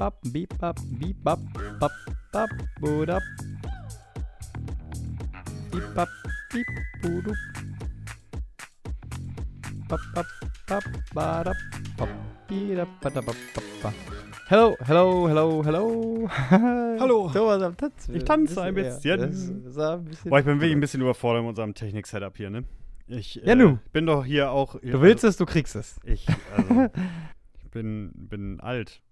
[0.00, 1.36] pap bipap bipap
[1.76, 1.92] bap,
[2.32, 2.50] bap,
[2.80, 3.20] budap
[5.68, 6.08] pipap
[6.48, 7.36] pipudup
[9.90, 10.28] Bap, bap,
[10.70, 11.58] bap, barap
[11.98, 12.12] bap,
[12.46, 14.29] bap, bap, bap, pap.
[14.50, 16.28] Hello, hello, hello, hello.
[16.98, 17.30] Hallo.
[17.32, 18.16] Thomas am Tanzen.
[18.16, 19.20] Ich tanze ein Ja, bisschen.
[19.20, 20.10] ein.
[20.24, 22.64] Boah, ich bin wirklich ein bisschen überfordert mit unserem Technik-Setup hier, ne?
[23.06, 24.74] Ich Ja, äh, bin doch hier auch.
[24.80, 26.00] Du willst es, du kriegst es.
[26.02, 26.26] Ich,
[26.56, 26.88] also,
[27.62, 29.04] ich bin, bin alt.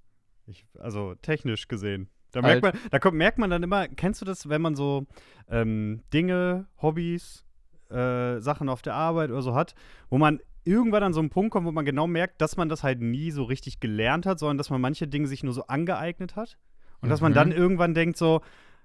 [0.47, 2.09] Ich, also technisch gesehen.
[2.33, 2.75] Da merkt, Alt.
[2.75, 5.06] man, da kommt, merkt man dann immer, kennst du das, wenn man so
[5.48, 7.45] ähm, Dinge, Hobbys,
[7.91, 9.77] äh, Sachen auf der Arbeit oder so hat,
[10.11, 12.82] wo man irgendwann an so einen Punkt kommt, wo man genau merkt, dass man das
[12.82, 16.36] halt nie so richtig gelernt hat, sondern dass man manche Dinge sich nur so angeeignet
[16.36, 16.58] hat.
[17.00, 17.36] Und dass man Mhm.
[17.36, 18.41] dann irgendwann denkt so,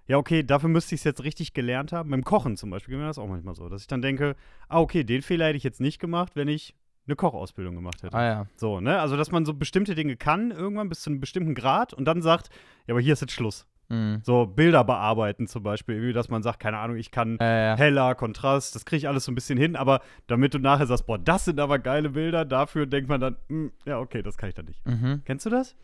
[0.07, 2.09] ja, okay, dafür müsste ich es jetzt richtig gelernt haben.
[2.09, 4.35] Beim Kochen zum Beispiel geht mir das auch manchmal so, dass ich dann denke,
[4.67, 6.75] ah, okay, den Fehler hätte ich jetzt nicht gemacht, wenn ich
[7.07, 8.15] eine Kochausbildung gemacht hätte.
[8.15, 8.47] Ah ja.
[8.55, 8.99] So, ne?
[8.99, 12.21] Also, dass man so bestimmte Dinge kann, irgendwann bis zu einem bestimmten Grad und dann
[12.21, 12.49] sagt,
[12.87, 13.65] ja, aber hier ist jetzt Schluss.
[13.89, 14.21] Mhm.
[14.23, 17.75] So, Bilder bearbeiten zum Beispiel, dass man sagt, keine Ahnung, ich kann Ja, ja.
[17.77, 21.05] heller, Kontrast, das kriege ich alles so ein bisschen hin, aber damit du nachher sagst,
[21.05, 24.49] boah, das sind aber geile Bilder, dafür denkt man dann, hm, ja, okay, das kann
[24.49, 24.85] ich dann nicht.
[24.87, 25.21] Mhm.
[25.25, 25.75] Kennst du das?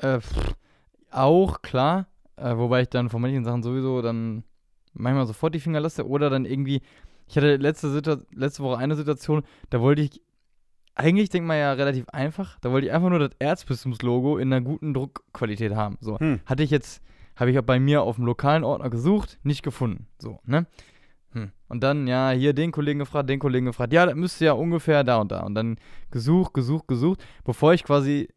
[0.00, 0.54] Äh, pff,
[1.10, 2.06] auch, klar.
[2.36, 4.42] Äh, wobei ich dann von manchen Sachen sowieso dann
[4.92, 6.82] manchmal sofort die Finger lasse oder dann irgendwie.
[7.28, 10.20] Ich hatte letzte, Situa letzte Woche eine Situation, da wollte ich.
[10.94, 12.58] Eigentlich denkt man ja relativ einfach.
[12.60, 15.98] Da wollte ich einfach nur das Erzbistumslogo in einer guten Druckqualität haben.
[16.00, 16.18] So.
[16.20, 16.40] Hm.
[16.46, 17.02] Hatte ich jetzt,
[17.36, 20.06] habe ich auch bei mir auf dem lokalen Ordner gesucht, nicht gefunden.
[20.18, 20.66] So, ne?
[21.32, 21.50] Hm.
[21.68, 23.92] Und dann, ja, hier den Kollegen gefragt, den Kollegen gefragt.
[23.92, 25.40] Ja, das müsste ja ungefähr da und da.
[25.40, 25.78] Und dann
[26.12, 28.28] gesucht, gesucht, gesucht, bevor ich quasi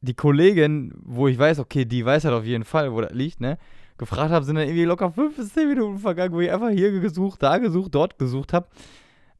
[0.00, 3.40] die Kollegin, wo ich weiß, okay, die weiß halt auf jeden Fall, wo das liegt,
[3.40, 3.58] ne?
[3.96, 6.90] Gefragt habe, sind dann irgendwie locker fünf bis zehn Minuten vergangen, wo ich einfach hier
[7.00, 8.66] gesucht, da gesucht, dort gesucht habe.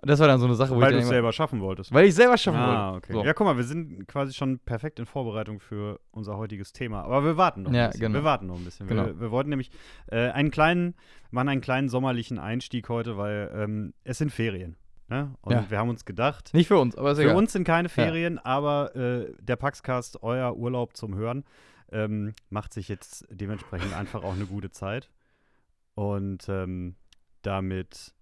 [0.04, 1.60] Und das war dann so eine Sache, wo Weil ich du dann es selber schaffen
[1.60, 1.92] wolltest.
[1.92, 2.96] weil ich selber schaffen ah, wollte.
[3.06, 3.12] okay.
[3.14, 3.24] So.
[3.24, 7.02] Ja, guck mal, wir sind quasi schon perfekt in Vorbereitung für unser heutiges Thema.
[7.04, 8.00] Aber wir warten noch ein Ja, bisschen.
[8.02, 8.14] genau.
[8.14, 8.86] Wir warten noch ein bisschen.
[8.86, 9.06] Genau.
[9.06, 9.70] Wir, wir wollten nämlich
[10.08, 10.94] äh, einen kleinen,
[11.30, 14.76] machen einen kleinen sommerlichen Einstieg heute, weil ähm, es sind Ferien.
[15.08, 15.34] Ne?
[15.42, 15.64] Und Ja.
[15.70, 17.36] wir haben uns gedacht, Nicht für uns, aber ist für egal.
[17.36, 21.44] uns sind keine Ferien, aber äh, der Paxcast, euer Urlaub zum Hören,
[21.92, 25.10] ähm, macht sich jetzt dementsprechend einfach auch eine gute Zeit.
[25.94, 26.96] Und ähm,
[27.42, 28.12] damit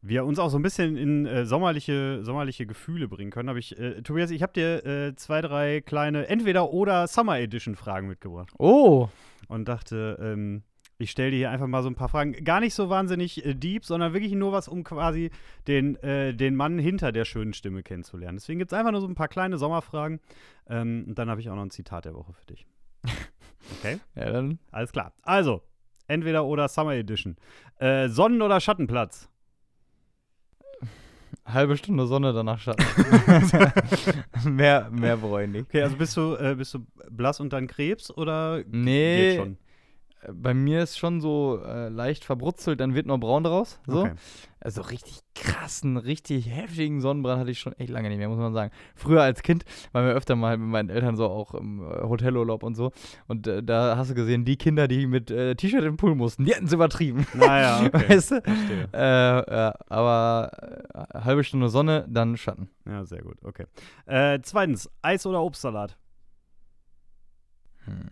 [0.00, 3.78] wir uns auch so ein bisschen in äh, sommerliche, sommerliche Gefühle bringen können, habe ich,
[3.78, 8.50] äh, Tobias, ich habe dir äh, zwei, drei kleine Entweder- oder Summer Edition Fragen mitgebracht
[8.58, 9.08] Oh,
[9.48, 10.62] und dachte, ähm,
[11.00, 12.32] ich stelle dir hier einfach mal so ein paar Fragen.
[12.44, 15.30] Gar nicht so wahnsinnig äh, deep, sondern wirklich nur was, um quasi
[15.68, 18.38] den, äh, den Mann hinter der schönen Stimme kennenzulernen.
[18.38, 20.20] Deswegen gibt es einfach nur so ein paar kleine Sommerfragen.
[20.68, 22.66] Ähm, und dann habe ich auch noch ein Zitat der Woche für dich.
[23.80, 25.12] Okay, ja, dann alles klar.
[25.22, 25.60] Also,
[26.06, 27.36] entweder oder Summer Edition.
[27.78, 29.28] Äh, Sonnen- oder Schattenplatz?
[31.44, 32.84] Halbe Stunde Sonne, danach Schatten.
[34.44, 35.62] mehr, mehr bereue ich nicht.
[35.68, 36.80] Okay, also bist du, äh, bist du
[37.10, 39.58] blass und dann Krebs oder Nee, geht schon?
[40.22, 43.80] äh, bei mir ist schon so äh, leicht verbrutzelt, dann wird noch braun draus.
[43.86, 44.00] So.
[44.02, 44.12] Okay.
[44.60, 48.52] Also richtig krassen, richtig heftigen Sonnenbrand hatte ich schon echt lange nicht mehr, muss man
[48.52, 48.72] sagen.
[48.96, 52.64] Früher als Kind waren wir öfter mal mit meinen Eltern so auch im äh, Hotelurlaub
[52.64, 52.90] und so.
[53.28, 56.44] Und äh, da hast du gesehen, die Kinder, die mit äh, T-Shirt im Pool mussten,
[56.44, 57.24] die hätten es übertrieben.
[57.34, 58.08] Naja, okay.
[58.08, 58.42] Weißt du?
[58.42, 58.88] Verstehe.
[58.92, 58.98] Äh,
[59.54, 60.50] ja, aber
[61.12, 62.68] äh, halbe Stunde Sonne, dann Schatten.
[62.84, 63.66] Ja, sehr gut, okay.
[64.06, 65.96] Äh, zweitens, Eis- oder Obstsalat?
[67.84, 68.08] Hm.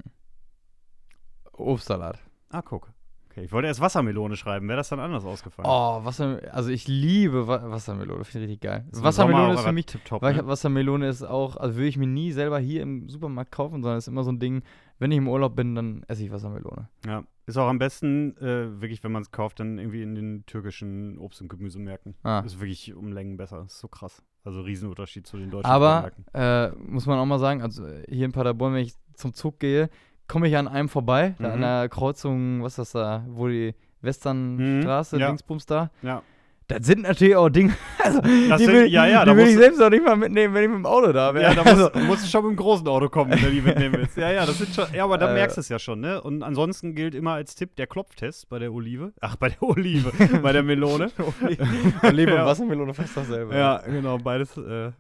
[1.53, 2.19] Obstsalat.
[2.51, 2.93] Ah, guck.
[3.37, 4.67] Okay, ich wollte erst Wassermelone schreiben.
[4.67, 5.69] Wäre das dann anders ausgefallen?
[5.71, 8.87] Oh, Wasser, also ich liebe Wa Wassermelone, finde ich richtig geil.
[8.91, 10.47] Ist Wassermelone ist für mich tipptopp, ne?
[10.47, 14.09] Wassermelone ist auch, also würde ich mir nie selber hier im Supermarkt kaufen, sondern ist
[14.09, 14.63] immer so ein Ding,
[14.99, 16.89] wenn ich im Urlaub bin, dann esse ich Wassermelone.
[17.05, 17.25] Ja.
[17.45, 21.19] Ist auch am besten, äh, wirklich, wenn man es kauft, dann irgendwie in den türkischen
[21.19, 22.15] Obst- und Gemüsemärkten.
[22.23, 22.41] Ah.
[22.41, 23.65] Ist wirklich um Längen besser.
[23.67, 24.23] Ist so krass.
[24.45, 28.25] Also Riesenunterschied zu den deutschen Aber äh, muss man auch mal sagen, also äh, hier
[28.25, 29.91] in Paderborn, wenn ich zum Zug gehe,
[30.29, 31.63] komme ich an einem vorbei, da an Mhm.
[31.63, 35.29] der Kreuzung, was ist das da, wo die Westernstraße, Mhm, ja.
[35.29, 35.91] Dingsbums da.
[36.03, 36.23] Ja.
[36.69, 39.45] Das sind natürlich auch Dinge, also Das die sind- will, ja, ja, die da will
[39.45, 41.45] ich musst selbst auch nicht mal mitnehmen, wenn ich mit dem Auto da wäre.
[41.45, 43.61] Ja, da also, musst, musst du schon mit dem großen Auto kommen, wenn du die
[43.61, 44.17] mitnehmen willst.
[44.17, 44.87] Ja, ja, das sind schon.
[44.93, 45.35] Ja, aber da Äh.
[45.35, 46.21] merkst du es ja schon, ne?
[46.21, 49.13] Und ansonsten gilt immer als Tipp der Klopftest bei der Olive.
[49.21, 50.11] Ach, bei der Olive,
[50.43, 51.13] bei der Melone.
[52.03, 53.55] Olive und Wassermelone fast dasselbe.
[53.57, 54.57] Ja, genau, beides.
[54.57, 54.91] Äh,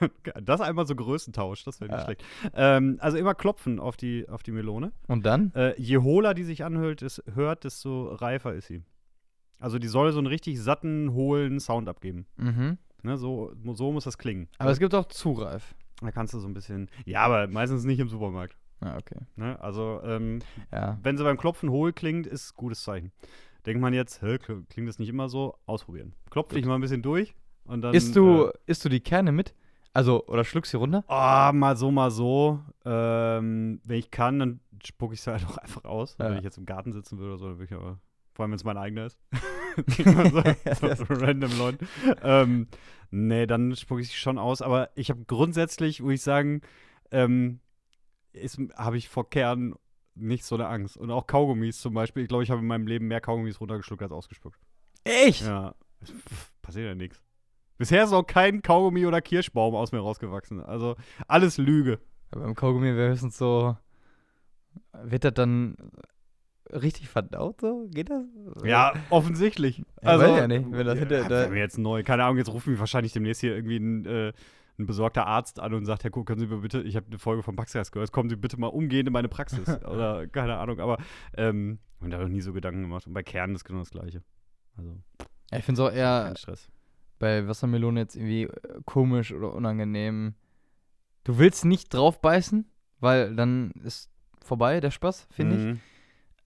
[0.42, 2.04] das einmal so Größentausch, das wäre nicht Ja.
[2.04, 2.24] schlecht.
[2.54, 4.92] Ähm, also immer klopfen auf die, auf die Melone.
[5.08, 5.52] Und dann?
[5.54, 8.82] Äh, je hohler die sich anhört, ist, hört, desto reifer ist sie.
[9.58, 12.26] Also die soll so einen richtig satten, hohlen Sound abgeben.
[12.36, 12.78] Mhm.
[13.02, 14.48] Ne, so, so muss das klingen.
[14.58, 15.74] Aber es gibt auch zu reif.
[16.02, 16.90] Da kannst du so ein bisschen.
[17.06, 18.56] Ja, aber meistens nicht im Supermarkt.
[18.80, 19.16] Ah, okay.
[19.36, 19.58] Ne?
[19.62, 20.40] Also, ähm,
[20.72, 20.98] Ja.
[21.02, 23.12] wenn sie beim Klopfen hohl klingt, ist gutes Zeichen.
[23.64, 25.56] Denkt man jetzt, klingt das nicht immer so?
[25.64, 26.12] Ausprobieren.
[26.30, 27.34] Klopf dich mal ein bisschen durch
[27.64, 27.94] und dann.
[27.94, 29.54] Isst du, Äh, isst du die Kerne mit?
[29.96, 31.04] Also, oder schluckst sie runter?
[31.08, 32.60] Ah, mal so, mal so.
[32.84, 36.16] Ähm, wenn ich kann, dann spucke ich es halt auch einfach aus.
[36.18, 36.28] Ja.
[36.28, 37.98] Wenn ich jetzt im Garten sitzen würde oder so, dann würde ich aber.
[38.34, 39.18] Vor allem, wenn es mein eigener ist.
[39.76, 41.86] So, so random Leuten.
[42.22, 42.66] Ähm,
[43.10, 44.62] nee, dann spucke ich es schon aus.
[44.62, 46.62] Aber ich habe grundsätzlich, würde ich sagen,
[47.10, 47.60] ähm,
[48.74, 49.74] habe ich vor Kernen
[50.14, 50.96] nicht so eine Angst.
[50.96, 52.22] Und auch Kaugummis zum Beispiel.
[52.22, 54.58] Ich glaube, ich habe in meinem Leben mehr Kaugummis runtergeschluckt als ausgespuckt.
[55.04, 55.42] Echt?
[55.42, 57.25] Ja, pff, passiert ja nichts.
[57.78, 60.60] Bisher ist auch kein Kaugummi oder Kirschbaum aus mir rausgewachsen.
[60.60, 60.96] Also
[61.28, 61.98] alles Lüge.
[62.30, 63.76] Aber beim Kaugummi wäre höchstens so.
[65.04, 65.76] Wird das dann
[66.72, 67.86] richtig verdaut so?
[67.90, 68.24] Geht das?
[68.64, 69.84] Ja, offensichtlich.
[70.02, 72.02] Ja, weiß ja nicht, wenn das hinter- da- mir jetzt neu.
[72.02, 74.32] Keine Ahnung, jetzt rufen mich wahrscheinlich demnächst hier irgendwie ein, äh,
[74.78, 77.18] ein besorgter Arzt an und sagt, Herr Kuh, können Sie mir bitte, ich habe eine
[77.18, 79.66] Folge vom Paxcast gehört, kommen Sie bitte mal umgehend in meine Praxis.
[79.86, 80.98] Oder keine Ahnung, aber
[81.36, 83.06] ähm, ich habe mir da noch nie so Gedanken gemacht.
[83.06, 84.22] Und bei Kernen ist genau das Gleiche.
[84.76, 84.96] Also,
[85.52, 86.68] Ja, ich finde es auch eher kein Stress.
[87.18, 90.34] Bei Wassermelone jetzt irgendwie äh, komisch oder unangenehm.
[91.24, 92.66] Du willst nicht drauf beißen,
[93.00, 94.10] weil dann ist
[94.42, 95.64] vorbei der Spaß, finde ich.
[95.64, 95.80] Mhm.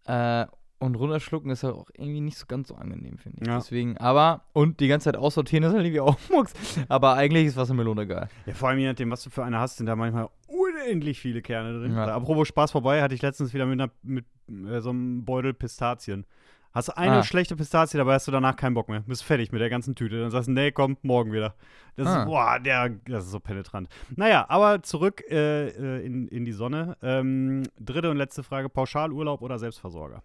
[0.06, 0.46] Äh,
[0.80, 3.46] und runterschlucken ist halt auch irgendwie nicht so ganz so angenehm, finde ich.
[3.46, 3.58] Ja.
[3.58, 6.54] Deswegen, aber, und die ganze Zeit aussortieren ist halt irgendwie auch Mucks.
[6.88, 8.28] Aber eigentlich ist Wassermelone geil.
[8.46, 11.42] Ja, vor allem je nachdem, was du für eine hast, sind da manchmal unendlich viele
[11.42, 11.92] Kerne drin.
[11.92, 12.06] Ja.
[12.06, 16.24] Apropos Spaß vorbei, hatte ich letztens wieder mit, einer, mit äh, so einem Beutel Pistazien.
[16.72, 17.22] Hast du eine Ah.
[17.24, 19.00] schlechte Pistazie dabei, hast du danach keinen Bock mehr.
[19.00, 20.20] Bist fertig mit der ganzen Tüte.
[20.20, 21.54] Dann sagst du, nee, komm, morgen wieder.
[21.96, 22.20] Das Ah.
[22.20, 23.88] ist, boah, der, das ist so penetrant.
[24.14, 26.96] Naja, aber zurück äh, äh, in, in die Sonne.
[27.02, 30.22] Ähm, dritte und letzte Frage: Pauschalurlaub oder Selbstversorger?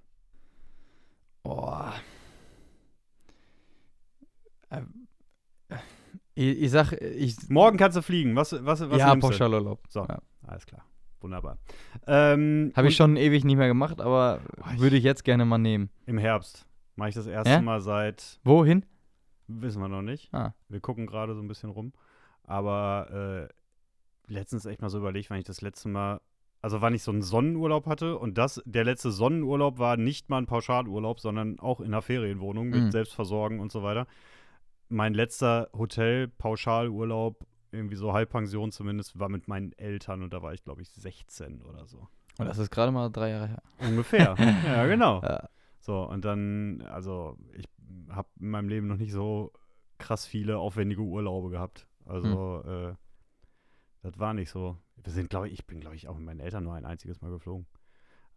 [1.42, 1.94] Boah.
[4.72, 5.08] Ähm,
[5.70, 5.76] äh,
[6.36, 7.38] Ich, ich sag, ich.
[7.50, 8.36] Morgen kannst du fliegen.
[8.36, 9.16] Was, was, was ja?
[9.16, 9.80] Pauschalurlaub.
[9.90, 10.20] So, Ja.
[10.46, 10.84] alles klar.
[11.26, 11.58] Wunderbar.
[12.06, 14.42] Ähm, Habe ich schon ewig nicht mehr gemacht, aber
[14.76, 15.90] ich- würde ich jetzt gerne mal nehmen.
[16.06, 17.62] Im Herbst mache ich das erste Ja?
[17.62, 18.86] Mal seit Wohin?
[19.48, 20.32] Wissen wir noch nicht.
[20.34, 20.54] Ah.
[20.70, 21.94] Wir gucken gerade so ein bisschen rum.
[22.44, 26.22] Aber äh, letztens echt mal so überlegt, wann ich das letzte Mal,
[26.62, 28.20] also wann ich so einen Sonnenurlaub hatte.
[28.20, 32.70] Und das, der letzte Sonnenurlaub war nicht mal ein Pauschalurlaub, sondern auch in einer Ferienwohnung
[32.70, 32.92] mit Mhm.
[32.92, 34.06] Selbstversorgen und so weiter.
[34.90, 37.44] Mein letzter Hotel-Pauschalurlaub,
[37.76, 41.62] irgendwie so Halbpension zumindest, war mit meinen Eltern und da war ich, glaube ich, 16
[41.62, 42.08] oder so.
[42.38, 43.64] Und das ist gerade mal drei Jahre her.
[43.80, 44.36] Ungefähr.
[44.66, 45.22] ja, genau.
[45.22, 45.48] Ja.
[45.80, 47.66] So, und dann, also ich
[48.10, 49.52] habe in meinem Leben noch nicht so
[49.98, 51.88] krass viele aufwendige Urlaube gehabt.
[52.06, 52.90] Also, Hm.
[52.92, 52.96] äh,
[54.02, 54.78] das war nicht so.
[55.04, 57.22] Wir sind, glaube ich, ich bin, glaube ich, auch mit meinen Eltern nur ein einziges
[57.22, 57.66] Mal geflogen.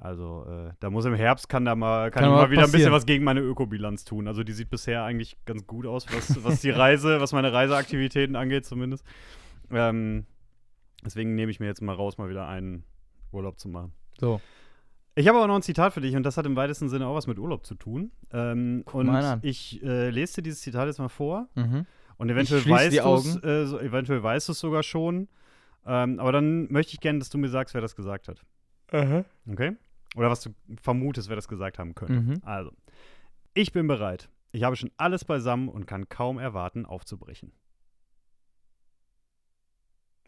[0.00, 2.65] Also, äh, da muss im Herbst, kann da mal, kann, Kann ich mal wieder ein
[2.67, 2.93] bisschen passieren.
[2.93, 4.29] was gegen meine Ökobilanz tun.
[4.29, 8.37] Also, die sieht bisher eigentlich ganz gut aus, was, was die Reise, was meine Reiseaktivitäten
[8.37, 9.05] angeht, zumindest.
[9.73, 10.25] Ähm,
[11.05, 12.85] deswegen nehme ich mir jetzt mal raus, mal wieder einen
[13.33, 13.93] Urlaub zu machen.
[14.21, 14.41] So.
[15.17, 17.17] Ich habe aber noch ein Zitat für dich und das hat im weitesten Sinne auch
[17.17, 18.12] was mit Urlaub zu tun.
[18.33, 19.39] Ähm, und mal an.
[19.43, 21.87] ich äh, lese dir dieses Zitat jetzt mal vor Mhm.
[22.19, 22.97] und eventuell weißt
[23.45, 25.27] äh, so, eventuell weißt du es sogar schon.
[25.85, 28.45] Ähm, aber dann möchte ich gerne, dass du mir sagst, wer das gesagt hat.
[29.50, 29.75] Okay?
[30.17, 30.51] Oder was du
[30.81, 32.15] vermutest, wer das gesagt haben könnte.
[32.21, 32.41] Mhm.
[32.43, 32.73] Also,
[33.55, 34.29] ich bin bereit.
[34.53, 37.53] Ich habe schon alles beisammen und kann kaum erwarten, aufzubrechen.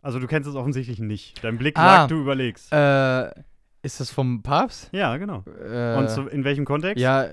[0.03, 1.43] Also, du kennst es offensichtlich nicht.
[1.44, 2.00] Dein Blick Ah.
[2.00, 2.73] sagt, du überlegst.
[2.73, 3.31] Äh,
[3.82, 4.91] ist das vom Papst?
[4.93, 5.43] ja, genau.
[5.47, 7.00] Äh, Und so, in welchem Kontext?
[7.03, 7.29] Ja,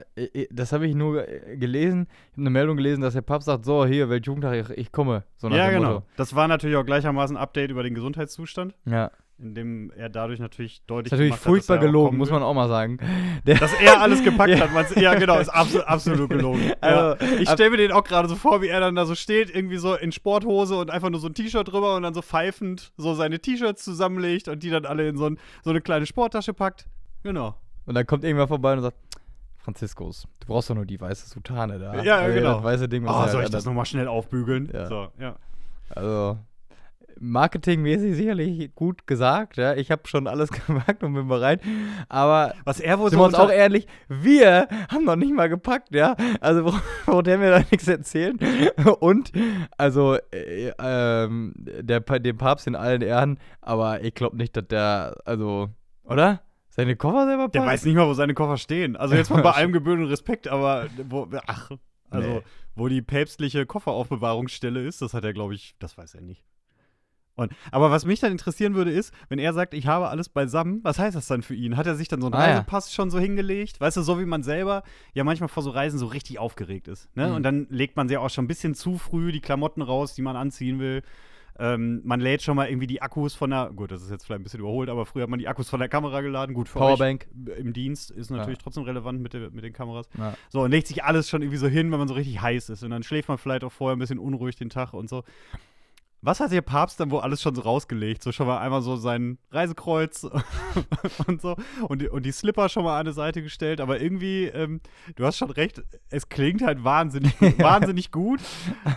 [0.49, 2.07] das habe ich nur gelesen.
[2.09, 5.23] Ich habe eine Meldung gelesen, dass der Papst sagt: So, hier, Weltjugendtag, ich, ich komme.
[5.35, 5.93] So ja, genau.
[5.95, 6.05] Motto.
[6.15, 9.11] Das war natürlich auch gleichermaßen ein Update über den Gesundheitszustand, Ja.
[9.39, 12.67] In dem er dadurch natürlich deutlich Ist natürlich furchtbar hat, gelogen, muss man auch mal
[12.67, 12.97] sagen.
[13.45, 14.67] Der, Dass er alles gepackt Ja.
[14.69, 14.95] hat.
[14.97, 16.71] Ja, genau, ist absolut, absolut gelogen.
[16.81, 17.31] Also, ja.
[17.39, 19.77] Ich stelle mir den auch gerade so vor, wie er dann da so steht, irgendwie
[19.77, 23.13] so in Sporthose und einfach nur so ein T-Shirt drüber und dann so pfeifend so
[23.13, 26.87] seine T-Shirts zusammenlegt und die dann alle in so, ein, so eine kleine Sporttasche packt.
[27.23, 27.55] Genau.
[27.85, 28.97] und dann kommt irgendwer vorbei und sagt:
[29.57, 32.01] Franziskus, du brauchst doch nur die weiße Sutane da.
[32.01, 32.53] Ja, Also, genau.
[32.55, 33.53] Das weiße Ding, was Oh, soll ich hat.
[33.53, 34.69] das nochmal schnell aufbügeln?
[34.73, 34.85] Ja.
[34.87, 35.35] So, ja.
[35.89, 36.37] Also,
[37.19, 39.73] marketingmäßig sicherlich gut gesagt, ja.
[39.75, 41.61] Ich habe schon alles gemacht und bin bereit.
[42.09, 45.49] Aber Was er wohl sind so wir uns auch ehrlich, wir haben noch nicht mal
[45.49, 46.15] gepackt, ja.
[46.41, 46.73] Also
[47.05, 48.37] braucht der mir da nichts erzählen.
[48.99, 49.31] Und,
[49.77, 55.15] also, äh, ähm, der, dem Papst in allen Ehren, aber ich glaube nicht, dass der,
[55.25, 55.69] also,
[56.03, 56.41] oder?
[56.69, 57.71] Seine Koffer selber Der packt?
[57.71, 58.95] weiß nicht mal, wo seine Koffer stehen.
[58.95, 61.71] Also jetzt mal bei allem gebührenden Respekt, aber wo, ach,
[62.11, 62.41] also Nee.
[62.75, 66.43] wo die päpstliche Kofferaufbewahrungsstelle ist, das hat er, glaube ich, das weiß er nicht.
[67.37, 70.79] Und, aber was mich dann interessieren würde, ist, wenn er sagt, ich habe alles beisammen,
[70.83, 71.77] was heißt das dann für ihn?
[71.77, 72.53] Hat er sich dann so einen Ah, ja.
[72.55, 73.79] Reisepass schon so hingelegt?
[73.79, 77.15] Weißt du, so wie man selber ja manchmal vor so Reisen so richtig aufgeregt ist.
[77.15, 77.27] Ne?
[77.29, 77.35] Mhm.
[77.35, 80.21] Und dann legt man sich auch schon ein bisschen zu früh die Klamotten raus, die
[80.21, 81.03] man anziehen will.
[81.59, 84.41] Ähm, man lädt schon mal irgendwie die Akkus von der, gut, das ist jetzt vielleicht
[84.41, 86.53] ein bisschen überholt, aber früher hat man die Akkus von der Kamera geladen.
[86.53, 87.27] Gut, für Powerbank.
[87.49, 88.63] euch im Dienst ist natürlich Ja.
[88.63, 90.07] trotzdem relevant mit, der, mit den Kameras.
[90.17, 90.35] Ja.
[90.49, 92.83] So, und legt sich alles schon irgendwie so hin, wenn man so richtig heiß ist.
[92.83, 95.23] Und dann schläft man vielleicht auch vorher ein bisschen unruhig den Tag und so.
[96.27, 98.21] Was hat der Papst dann wohl alles schon so rausgelegt?
[98.21, 100.27] So schon mal einmal so sein Reisekreuz
[101.27, 101.55] und so
[101.87, 103.79] und die, und die Slipper schon mal an eine Seite gestellt.
[103.79, 104.81] Aber irgendwie, ähm,
[105.15, 108.41] du hast schon recht, es klingt halt wahnsinnig, wahnsinnig gut.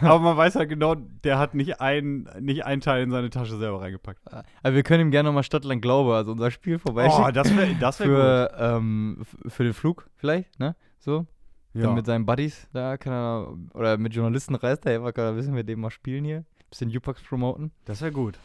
[0.02, 3.56] Aber man weiß halt genau, der hat nicht ein, nicht ein Teil in seine Tasche
[3.58, 4.22] selber reingepackt.
[4.64, 7.26] Aber wir können ihm gerne nochmal Stadtland Glaube, also unser Spiel vorbeischicken.
[7.28, 10.74] Oh, das wäre das wär für, ähm, für den Flug vielleicht, ne?
[10.98, 11.26] So.
[11.74, 15.36] Dann mit seinen Buddies, da kann er, oder mit Journalisten reist er einfach, kann er
[15.36, 16.44] wissen, wir den mal spielen hier.
[16.70, 17.72] Bisschen U-Pax promoten.
[17.84, 18.38] das wäre gut.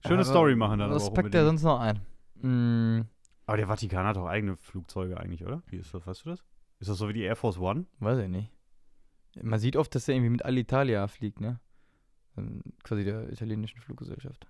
[0.00, 1.60] Schöne Aber Story machen dann Was packt er unbedingt.
[1.60, 2.00] sonst noch ein?
[2.40, 3.06] Mm,
[3.46, 5.62] Aber der Vatikan hat auch eigene Flugzeuge eigentlich, oder?
[5.66, 6.06] Wie ist das?
[6.06, 6.44] Weißt du das?
[6.78, 7.86] Ist das so wie die Air Force One?
[8.00, 8.52] weiß ich nicht.
[9.42, 11.58] Man sieht oft, dass er irgendwie mit Alitalia fliegt, ne?
[12.36, 14.46] Ähm, Quasi der italienischen Fluggesellschaft.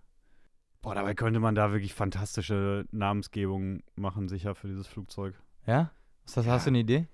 [0.82, 5.34] Boah, dabei könnte man da wirklich fantastische Namensgebungen machen, sicher für dieses Flugzeug.
[5.66, 5.90] Ja?
[6.24, 6.52] Was das, Ja.
[6.52, 7.06] Hast du eine Idee?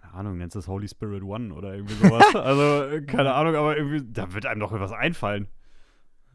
[0.00, 2.24] Keine Ahnung, nennst du es Holy Spirit One oder irgendwie sowas.
[2.34, 5.48] also, äh, keine Ahnung, aber irgendwie, da wird einem doch was einfallen.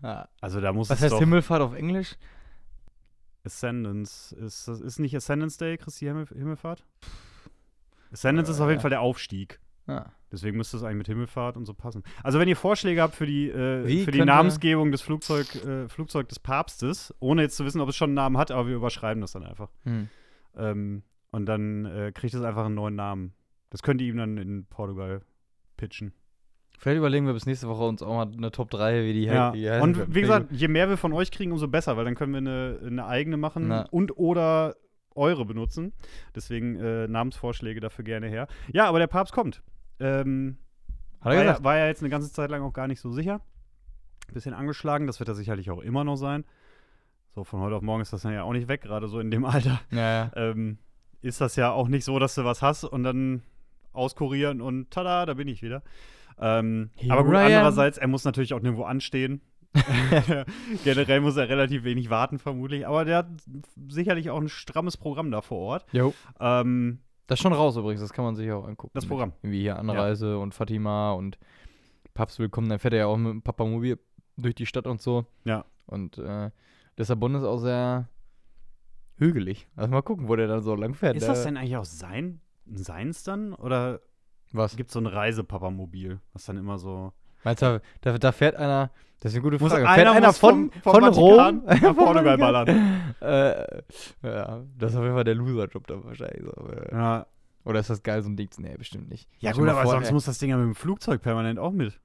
[0.03, 0.29] Ja.
[0.41, 2.15] Also, da muss Was es heißt doch Himmelfahrt auf Englisch?
[3.43, 4.35] Ascendance.
[4.35, 6.85] Ist, das ist nicht Ascendance Day, Christi Himmel, Himmelfahrt?
[8.11, 8.81] Ascendance ist Äh, auf jeden ja.
[8.81, 9.59] Fall der Aufstieg.
[9.87, 10.11] Ja.
[10.31, 12.03] Deswegen müsste es eigentlich mit Himmelfahrt und so passen.
[12.23, 16.27] Also, wenn ihr Vorschläge habt für die, äh, für die Namensgebung des Flugzeug, äh, Flugzeug
[16.29, 19.21] des Papstes, ohne jetzt zu wissen, ob es schon einen Namen hat, aber wir überschreiben
[19.21, 19.69] das dann einfach.
[19.83, 20.09] Hm.
[20.57, 23.33] Ähm, und dann äh, kriegt es einfach einen neuen Namen.
[23.75, 25.19] Das könnt ihr ihm dann in Portugal
[25.75, 26.13] pitchen.
[26.79, 29.51] Vielleicht überlegen wir bis nächste Woche uns auch mal eine Top 3, wie die Ja.
[29.51, 32.15] die heißen Und wie gesagt, je mehr wir von euch kriegen, umso besser, weil dann
[32.15, 33.81] können wir eine, eine eigene machen Na.
[33.91, 34.77] und oder
[35.13, 35.91] eure benutzen.
[36.33, 38.47] Deswegen äh, Namensvorschläge dafür gerne her.
[38.71, 39.61] Ja, aber der Papst kommt.
[39.99, 40.55] Ähm,
[41.19, 41.63] Hat er war, ja, gesagt?
[41.65, 43.41] war ja jetzt eine ganze Zeit lang auch gar nicht so sicher.
[44.31, 46.45] Bisschen angeschlagen, das wird er sicherlich auch immer noch sein.
[47.33, 49.43] So, von heute auf morgen ist das ja auch nicht weg, gerade so in dem
[49.45, 49.81] Alter.
[49.91, 50.31] Ja, ja.
[50.37, 50.77] ähm,
[51.21, 53.41] ist das ja auch nicht so, dass du was hast und dann
[53.95, 55.81] auskurieren und tada, da bin ich wieder.
[56.39, 59.41] Ähm, aber gut, andererseits, er muss natürlich auch nirgendwo anstehen.
[60.83, 62.87] Generell muss er relativ wenig warten, vermutlich.
[62.87, 63.27] Aber der hat
[63.89, 65.85] sicherlich auch ein strammes Programm da vor Ort.
[65.91, 66.13] Jo.
[66.39, 68.91] Ähm, Das ist schon raus übrigens, das kann man sich auch angucken.
[68.93, 69.33] Das Mit Programm.
[69.41, 71.37] Irgendwie hier Anreise und Fatima und
[72.13, 73.99] Papst willkommen, dann fährt er ja auch mit dem Papamobil
[74.37, 75.25] durch die Stadt und so.
[75.43, 75.65] Ja.
[75.85, 76.51] Und äh,
[76.97, 78.07] Lissabon ist auch sehr
[79.17, 79.67] hügelig.
[79.75, 81.17] Also mal gucken, wo der dann so lang fährt.
[81.17, 82.39] ist das denn eigentlich auch sein,
[82.73, 83.53] seins dann?
[83.53, 83.99] Oder
[84.51, 84.75] Was?
[84.75, 87.13] gibt es so ein Reisepapamobil, was dann immer so.
[87.43, 90.27] Meinst du, da, da fährt einer, das ist eine gute Muss Frage, einer fährt einer
[90.27, 93.15] muss von, vom- vom von Vatikan Rom nach Portugal Vatikan.
[93.21, 93.83] Äh,
[94.23, 96.43] ja, das ist auf jeden Fall der Loser-Job da wahrscheinlich.
[96.43, 96.67] So.
[96.69, 96.91] äh.
[96.91, 97.27] Ja,
[97.63, 99.29] Oder ist das geil, so ein Ding Nee, bestimmt nicht.
[99.39, 101.71] ja gut, aber vor, sonst ey, muss das Ding ja mit dem Flugzeug permanent auch
[101.71, 101.99] mit.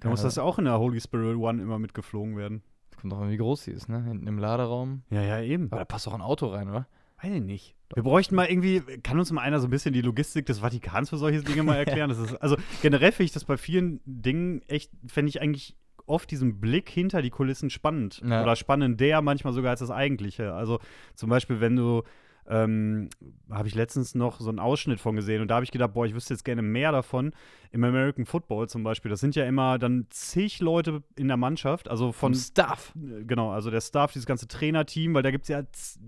[0.00, 0.24] Da muss Ja.
[0.26, 2.62] das ja auch in der Holy Spirit One immer mitgeflogen werden.
[3.00, 4.02] Kommt doch an, wie groß sie ist, ne?
[4.02, 5.02] Hinten im Laderaum.
[5.10, 5.66] Ja, ja, eben.
[5.70, 6.86] Aber da passt doch ein Auto rein, oder?
[7.24, 7.74] Weiß ich nicht.
[7.94, 11.08] Wir bräuchten mal irgendwie, kann uns mal einer so ein bisschen die Logistik des Vatikans
[11.08, 12.10] für solche Dinge mal erklären?
[12.10, 15.74] Das ist, also generell finde ich das bei vielen Dingen echt, fände ich eigentlich
[16.06, 18.20] oft diesen Blick hinter die Kulissen spannend.
[18.22, 18.42] Ja.
[18.42, 20.52] Oder spannender manchmal sogar als das Eigentliche.
[20.52, 20.80] Also
[21.14, 22.02] zum Beispiel, wenn du,
[22.48, 23.08] ähm,
[23.50, 26.06] habe ich letztens noch so einen Ausschnitt von gesehen und da habe ich gedacht, boah,
[26.06, 27.32] ich wüsste jetzt gerne mehr davon.
[27.70, 31.88] Im American Football zum Beispiel, das sind ja immer dann zig Leute in der Mannschaft,
[31.88, 32.92] also von Vom Stuff.
[32.96, 35.62] äh, Genau, also der Staff, dieses ganze Trainerteam, weil da gibt es ja,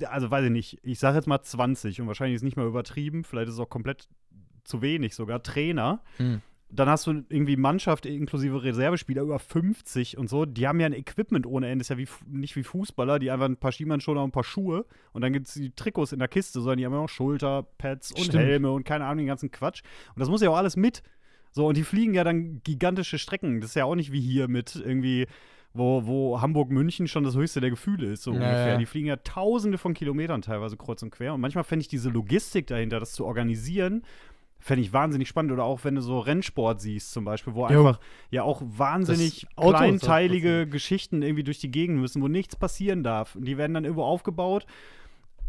[0.08, 2.66] also weiß ich nicht, ich sage jetzt mal 20 und wahrscheinlich ist es nicht mal
[2.66, 4.08] übertrieben, vielleicht ist es auch komplett
[4.64, 6.02] zu wenig sogar, Trainer.
[6.18, 6.42] Hm.
[6.68, 10.44] Dann hast du irgendwie Mannschaft inklusive Reservespieler über 50 und so.
[10.46, 11.82] Die haben ja ein Equipment ohne Ende.
[11.82, 14.84] ist ja wie, nicht wie Fußballer, die einfach ein paar Schienbeinschoner und ein paar Schuhe.
[15.12, 18.12] Und dann gibt es die Trikots in der Kiste, sondern die haben ja auch Schulterpads
[18.12, 18.42] und Stimmt.
[18.42, 19.82] Helme und keine Ahnung, den ganzen Quatsch.
[20.14, 21.02] Und das muss ja auch alles mit.
[21.52, 23.60] So, und die fliegen ja dann gigantische Strecken.
[23.60, 25.26] Das ist ja auch nicht wie hier mit irgendwie,
[25.72, 28.78] wo, wo Hamburg-München schon das höchste der Gefühle ist, so Ja, ungefähr.
[28.78, 31.32] Die fliegen ja tausende von Kilometern teilweise kreuz und quer.
[31.32, 34.02] Und manchmal fände ich diese Logistik dahinter, das zu organisieren,
[34.66, 35.52] fände ich wahnsinnig spannend.
[35.52, 37.78] Oder auch wenn du so Rennsport siehst, zum Beispiel, wo Jo.
[37.86, 43.02] einfach ja auch wahnsinnig Das kleinteilige Geschichten irgendwie durch die Gegend müssen, wo nichts passieren
[43.02, 43.36] darf.
[43.36, 44.66] Und die werden dann irgendwo aufgebaut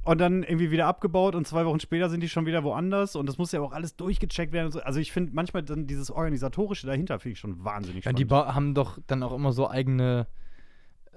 [0.03, 3.27] und dann irgendwie wieder abgebaut und zwei Wochen später sind die schon wieder woanders und
[3.27, 4.71] das muss ja auch alles durchgecheckt werden.
[4.71, 4.79] so.
[4.81, 8.19] Also ich finde manchmal dann dieses Organisatorische dahinter finde ich schon wahnsinnig Ja, spannend.
[8.19, 10.27] die ba haben doch dann auch immer so eigene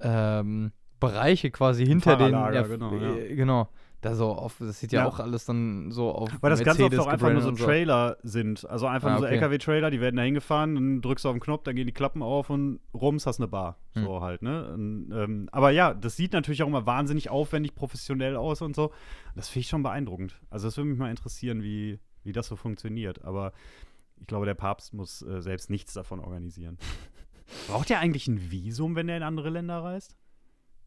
[0.01, 2.35] ähm, Bereiche quasi hinter den.
[2.35, 3.69] F- genau, äh, genau.
[4.03, 5.09] Da so auf, das sieht ja, Ja.
[5.09, 6.31] auch alles dann so auf.
[6.41, 8.65] Weil das oft Mercedes auch einfach nur so Trailer sind.
[8.69, 9.35] Also einfach Ah, nur so okay.
[9.35, 12.23] LKW-Trailer, die werden da hingefahren, dann drückst du auf den Knopf, dann gehen die Klappen
[12.23, 13.77] auf und rums hast eine Bar.
[13.93, 14.05] Hm.
[14.05, 14.73] So halt, ne?
[14.73, 18.91] Und, ähm, aber ja, das sieht natürlich auch immer wahnsinnig aufwendig, professionell aus und so.
[19.35, 20.41] Das finde ich schon beeindruckend.
[20.49, 23.23] Also das würde mich mal interessieren, wie, wie das so funktioniert.
[23.25, 23.53] Aber
[24.19, 26.79] ich glaube, der Papst muss äh, selbst nichts davon organisieren.
[27.69, 30.17] Braucht er eigentlich ein Visum, wenn er in andere Länder reist?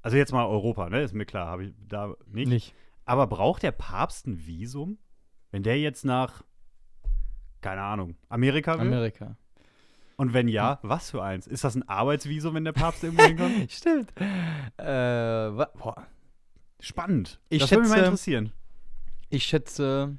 [0.02, 1.02] Also jetzt mal Europa, ne?
[1.02, 2.48] Ist mir klar, habe ich da nicht.
[2.50, 2.74] Nicht.
[3.06, 4.98] Aber braucht der Papst ein Visum?
[5.52, 6.44] Wenn der jetzt nach,
[7.62, 8.88] keine Ahnung, Amerika will?
[8.88, 9.38] Amerika.
[10.16, 11.48] Und wenn ja, was für eins?
[11.48, 13.72] Ist das ein Arbeitsvisum, wenn der Papst irgendwo hinkommt?
[13.72, 14.12] Stimmt.
[14.78, 16.08] Äh, boah.
[16.80, 17.40] Spannend.
[17.50, 18.52] Ich das würde mich mal interessieren.
[19.30, 20.18] Ich schätze.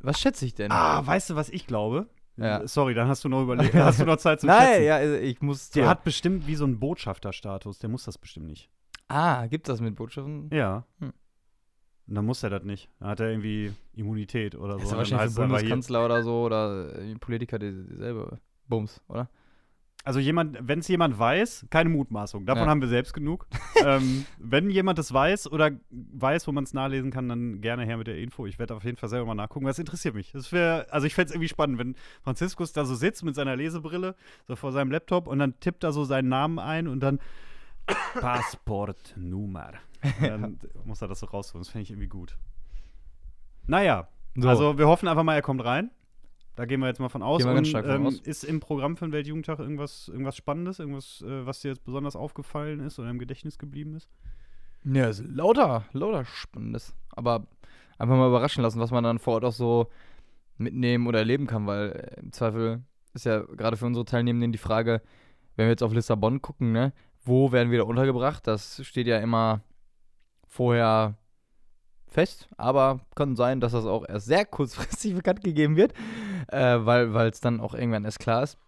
[0.00, 0.70] Was schätze ich denn?
[0.72, 2.08] Ah, weißt du, was ich glaube?
[2.36, 2.66] Ja.
[2.66, 3.74] Sorry, dann hast du noch überlegt.
[3.74, 4.84] Hast du noch Zeit zum Nein, Schätzen?
[4.84, 5.70] ja, also ich muss.
[5.70, 7.78] Der hat bestimmt wie so einen Botschafterstatus.
[7.78, 8.70] Der muss das bestimmt nicht.
[9.08, 10.48] Ah, gibt das mit Botschaften?
[10.52, 10.84] Ja.
[11.00, 11.12] Hm.
[12.10, 12.90] Und dann muss er das nicht.
[12.98, 14.82] Dann hat er irgendwie Immunität oder Das so.
[14.82, 18.38] ist Dann ja wahrscheinlich für hier- Bundeskanzler oder so oder Politiker die- dieselbe
[18.68, 19.30] Bums, oder?
[20.02, 22.46] Also jemand, wenn es jemand weiß, keine Mutmaßung.
[22.46, 22.68] Davon Ja.
[22.70, 23.46] haben wir selbst genug.
[23.86, 27.98] ähm, wenn jemand das weiß oder weiß, wo man es nachlesen kann, dann gerne her
[27.98, 28.46] mit der Info.
[28.46, 29.66] Ich werde auf jeden Fall selber mal nachgucken.
[29.66, 30.32] Das interessiert mich.
[30.32, 33.54] Das wär, also ich fände es irgendwie spannend, wenn Franziskus da so sitzt mit seiner
[33.56, 34.14] Lesebrille,
[34.48, 37.20] so vor seinem Laptop und dann tippt er so seinen Namen ein und dann
[38.20, 39.72] Passportnummer.
[40.20, 41.62] Dann muss er das so rausholen.
[41.62, 42.36] Das fände ich irgendwie gut.
[43.66, 44.48] Naja, So.
[44.48, 45.90] also wir hoffen einfach mal, er kommt rein.
[46.56, 47.38] Da gehen wir jetzt mal von aus.
[47.38, 48.20] Gehen wir Und, ganz stark von ähm, aus.
[48.20, 52.16] Ist im Programm für den Weltjugendtag irgendwas, irgendwas Spannendes, irgendwas, äh, was dir jetzt besonders
[52.16, 54.08] aufgefallen ist oder im Gedächtnis geblieben ist?
[54.84, 56.94] Ja, ist lauter, lauter Spannendes.
[57.10, 57.46] Aber
[57.98, 59.88] einfach mal überraschen lassen, was man dann vor Ort auch so
[60.58, 62.82] mitnehmen oder erleben kann, weil äh, im Zweifel
[63.14, 65.02] ist ja gerade für unsere Teilnehmenden die Frage,
[65.56, 66.92] wenn wir jetzt auf Lissabon gucken, ne,
[67.24, 68.46] wo werden wir da untergebracht?
[68.46, 69.60] Das steht ja immer
[70.46, 71.16] vorher
[72.08, 75.94] fest, aber kann sein, dass das auch erst sehr kurzfristig bekannt gegeben wird,
[76.48, 78.58] äh, weil es dann auch irgendwann erst klar ist.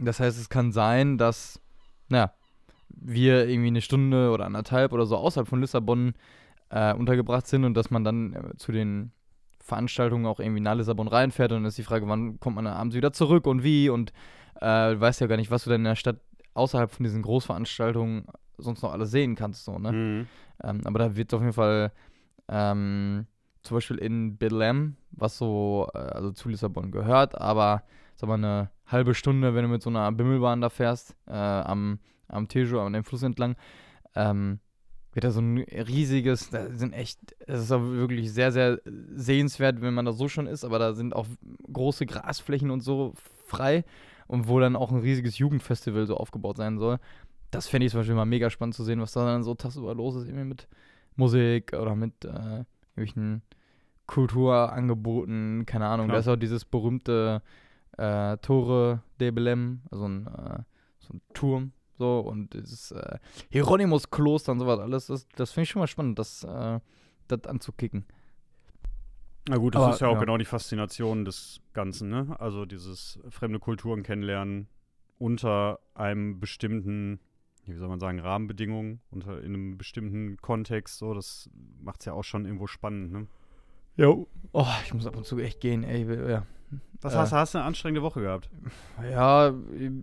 [0.00, 1.60] Das heißt, es kann sein, dass,
[2.08, 2.32] naja,
[2.88, 6.14] wir irgendwie eine Stunde oder anderthalb oder so außerhalb von Lissabon
[6.70, 9.12] äh, untergebracht sind und dass man dann äh, zu den
[9.60, 12.96] Veranstaltungen auch irgendwie nach Lissabon reinfährt und dann ist die Frage, wann kommt man abends
[12.96, 14.12] wieder zurück und wie und
[14.60, 14.66] äh,
[14.98, 16.20] weißt ja gar nicht, was du denn in der Stadt
[16.58, 18.26] außerhalb von diesen Großveranstaltungen
[18.58, 19.92] sonst noch alles sehen kannst, so, ne?
[19.92, 20.26] Mhm.
[20.62, 21.92] Ähm, aber da wird auf jeden Fall
[22.48, 23.26] ähm,
[23.62, 27.84] zum Beispiel in Belém, was so, äh, also zu Lissabon gehört, aber
[28.16, 32.00] sag mal eine halbe Stunde, wenn du mit so einer Bimmelbahn da fährst, äh, am,
[32.26, 33.56] am Tejo, an dem Fluss entlang,
[34.16, 34.58] ähm,
[35.12, 38.80] wird da so ein riesiges, da sind echt, es ist auch wirklich sehr, sehr
[39.14, 41.26] sehenswert, wenn man da so schon ist, aber da sind auch
[41.72, 43.14] große Grasflächen und so
[43.46, 43.84] frei
[44.28, 46.98] und wo dann auch ein riesiges Jugendfestival so aufgebaut sein soll.
[47.50, 49.94] Das fände ich zum Beispiel mal mega spannend zu sehen, was da dann so tagsüber
[49.94, 50.68] los ist, irgendwie mit
[51.16, 52.64] Musik oder mit äh,
[52.94, 53.42] irgendwelchen
[54.06, 56.06] Kulturangeboten, keine Ahnung.
[56.06, 56.16] Klar.
[56.16, 57.42] Da ist auch dieses berühmte
[57.96, 60.62] äh, Tore de Belém, also ein, äh,
[60.98, 63.18] so ein Turm, so und dieses äh,
[63.50, 65.06] Hieronymus-Kloster und sowas alles.
[65.06, 66.80] Das, das finde ich schon mal spannend, das, äh,
[67.28, 68.04] das anzukicken.
[69.48, 70.20] Na gut, das Aber, ist ja auch ja.
[70.20, 72.36] genau die Faszination des Ganzen, ne?
[72.38, 74.68] Also dieses fremde Kulturen kennenlernen
[75.18, 77.18] unter einem bestimmten,
[77.64, 81.50] wie soll man sagen, Rahmenbedingungen, unter in einem bestimmten Kontext, so, das
[81.82, 83.26] macht es ja auch schon irgendwo spannend, ne?
[83.96, 84.28] Jo.
[84.52, 86.04] Oh, ich muss ab und zu echt gehen, ey.
[86.30, 86.44] Ja.
[87.00, 87.16] Was Äh.
[87.16, 88.50] hast, hast du eine anstrengende Woche gehabt?
[89.10, 89.52] Ja,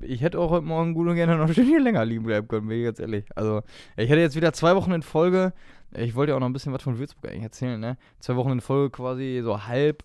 [0.02, 2.68] ich hätte auch heute Morgen gut und gerne noch ein Stündchen länger liegen bleiben können,
[2.68, 3.26] bin ich ganz ehrlich.
[3.36, 3.62] Also,
[3.96, 5.54] ich hätte jetzt wieder zwei Wochen in Folge.
[5.98, 7.98] Ich wollte ja auch noch ein bisschen was von Würzburg eigentlich erzählen, ne?
[8.20, 10.04] Zwei Wochen in Folge quasi so halb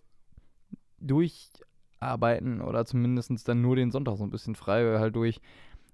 [0.98, 5.40] durcharbeiten oder zumindest dann nur den Sonntag so ein bisschen frei, weil halt durch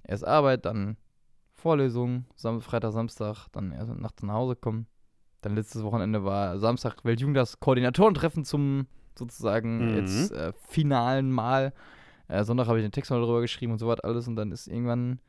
[0.03, 0.97] erst Arbeit, dann
[1.55, 4.87] Vorlesung, Sam Freitag, Samstag, dann erst nachts nach Hause kommen.
[5.43, 8.87] Dann letztes Wochenende war Samstag Weltjugendtags Koordinatoren-Treffen zum
[9.19, 9.95] sozusagen Mhm.
[9.95, 11.73] jetzt äh, finalen Mal.
[12.29, 14.53] Äh, Sonntag habe ich den Text noch darüber geschrieben und so was alles und dann
[14.53, 15.21] ist irgendwann,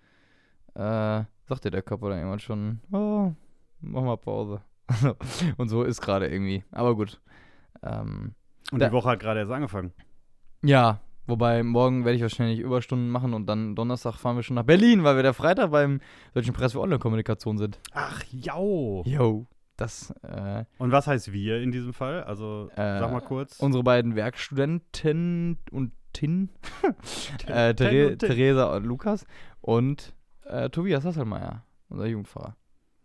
[0.74, 3.32] äh, sagte der Körper dann irgendwann schon, oh,
[3.82, 4.62] mach mal Pause.
[5.58, 6.64] und so ist gerade irgendwie.
[6.72, 7.20] Aber gut.
[7.84, 8.34] Ähm,
[8.72, 9.92] Und Da- die Woche hat gerade erst angefangen.
[10.64, 14.64] ja, wobei morgen werde ich wahrscheinlich Überstunden machen und dann Donnerstag fahren wir schon nach
[14.64, 16.00] Berlin, weil wir der Freitag beim
[16.34, 17.80] Deutschen Preis für Online-Kommunikation sind.
[17.94, 18.24] Ach.
[18.32, 19.04] Yo,
[19.76, 22.24] das, äh, Und was heißt wir in diesem Fall?
[22.24, 23.60] Also, Äh, sag mal kurz.
[23.60, 26.50] unsere beiden Werkstudenten und Tin,
[27.48, 27.76] äh.
[27.76, 29.26] Theresa und Lukas
[29.62, 30.14] und
[30.46, 32.56] äh, Tobias Hasselmeier, unser Jugendfahrer.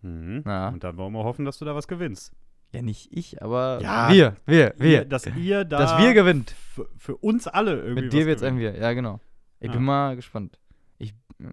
[0.03, 0.43] Mhm.
[0.45, 0.69] Na.
[0.69, 2.33] Und dann wollen wir hoffen, dass du da was gewinnst.
[2.75, 5.01] Ja, nicht ich, aber Ja, wir, wir, wir.
[5.01, 5.79] Ihr, dass ihr da.
[5.79, 6.55] dass wir gewinnt.
[6.97, 8.03] Für, uns alle irgendwie.
[8.05, 8.59] Mit dir was wird's ein.
[8.59, 9.21] Wir, ja genau.
[9.61, 9.73] Ich Ja.
[9.75, 10.59] bin mal gespannt.
[10.99, 11.45] Ich, äh,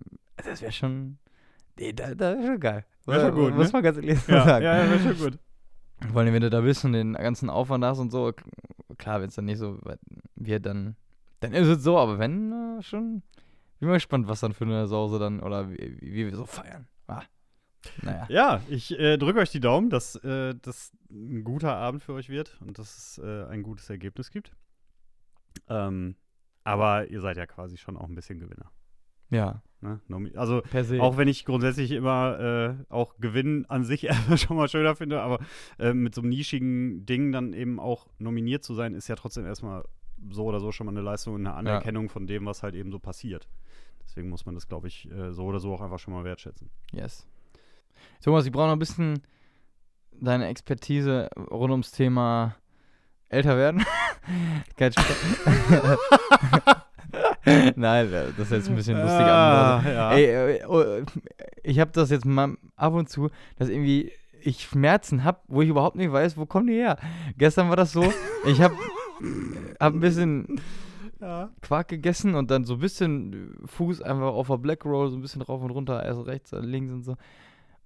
[0.43, 1.17] das wäre schon,
[1.77, 2.85] nee, da, da ist schon geil.
[3.05, 3.73] Wär schon gut, Muss ne?
[3.73, 4.63] man ganz ehrlich Ja, sagen.
[4.65, 5.39] ja, ja, wäre schon gut.
[6.11, 8.31] Vor allem, wenn du da bist und den ganzen Aufwand hast und so,
[8.97, 9.77] klar, wenn es dann nicht so
[10.35, 10.95] wird, dann,
[11.41, 13.21] dann ist es so, aber wenn, äh, schon,
[13.79, 16.87] bin mal gespannt, was dann für eine Sause dann, oder wie, wie wir so feiern.
[18.01, 18.25] Naja.
[18.29, 22.29] Ja, ich äh, drücke euch die Daumen, dass äh, das ein guter Abend für euch
[22.29, 24.51] wird und dass es äh, ein gutes Ergebnis gibt.
[25.67, 26.15] Ähm,
[26.63, 28.71] aber ihr seid ja quasi schon auch ein bisschen Gewinner.
[29.29, 30.01] Ja, Ne?
[30.35, 30.61] Also
[30.99, 35.39] auch wenn ich grundsätzlich immer äh, auch Gewinn an sich schon mal schöner finde, aber
[35.77, 39.45] äh, mit so einem nischigen Ding dann eben auch nominiert zu sein, ist ja trotzdem
[39.45, 39.85] erstmal
[40.31, 42.91] so oder so schon mal eine Leistung und eine Anerkennung von dem, was halt eben
[42.91, 43.47] so passiert.
[44.03, 46.69] Deswegen muss man das, glaube ich, äh, so oder so auch einfach schon mal wertschätzen.
[46.91, 47.25] Yes.
[48.23, 49.21] Thomas, ich brauche noch ein bisschen
[50.11, 52.55] deine Expertise rund ums Thema
[53.29, 53.85] älter werden.
[54.77, 54.91] Kein.
[57.75, 59.25] Nein, das ist jetzt ein bisschen lustig.
[59.25, 59.85] Ah, an.
[59.85, 60.11] ja.
[60.11, 60.83] Ey, äh, oh,
[61.63, 65.69] ich habe das jetzt mal ab und zu, dass irgendwie ich Schmerzen habe, wo ich
[65.69, 66.97] überhaupt nicht weiß, wo kommen die her.
[67.37, 68.03] Gestern war das so,
[68.45, 68.75] ich habe
[69.79, 70.61] hab ein bisschen
[71.19, 71.49] ja.
[71.61, 75.21] Quark gegessen und dann so ein bisschen Fuß einfach auf der Black Roll, so ein
[75.21, 77.15] bisschen rauf und runter, erst rechts, links und so.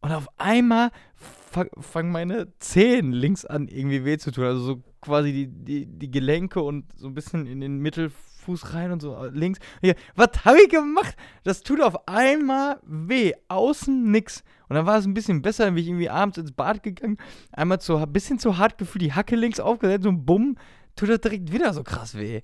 [0.03, 4.43] Und auf einmal fa- fangen meine Zehen links an, irgendwie weh zu tun.
[4.43, 8.91] Also so quasi die, die, die Gelenke und so ein bisschen in den Mittelfuß rein
[8.91, 9.59] und so äh, links.
[9.79, 11.15] Hier, was habe ich gemacht?
[11.45, 13.31] Das tut auf einmal weh.
[13.47, 14.43] Außen nix.
[14.67, 17.17] Und dann war es ein bisschen besser, dann bin ich irgendwie abends ins Bad gegangen,
[17.53, 20.57] einmal zu, ein bisschen zu hart gefühlt, die Hacke links aufgesetzt und bumm,
[20.97, 22.41] tut das direkt wieder so krass weh.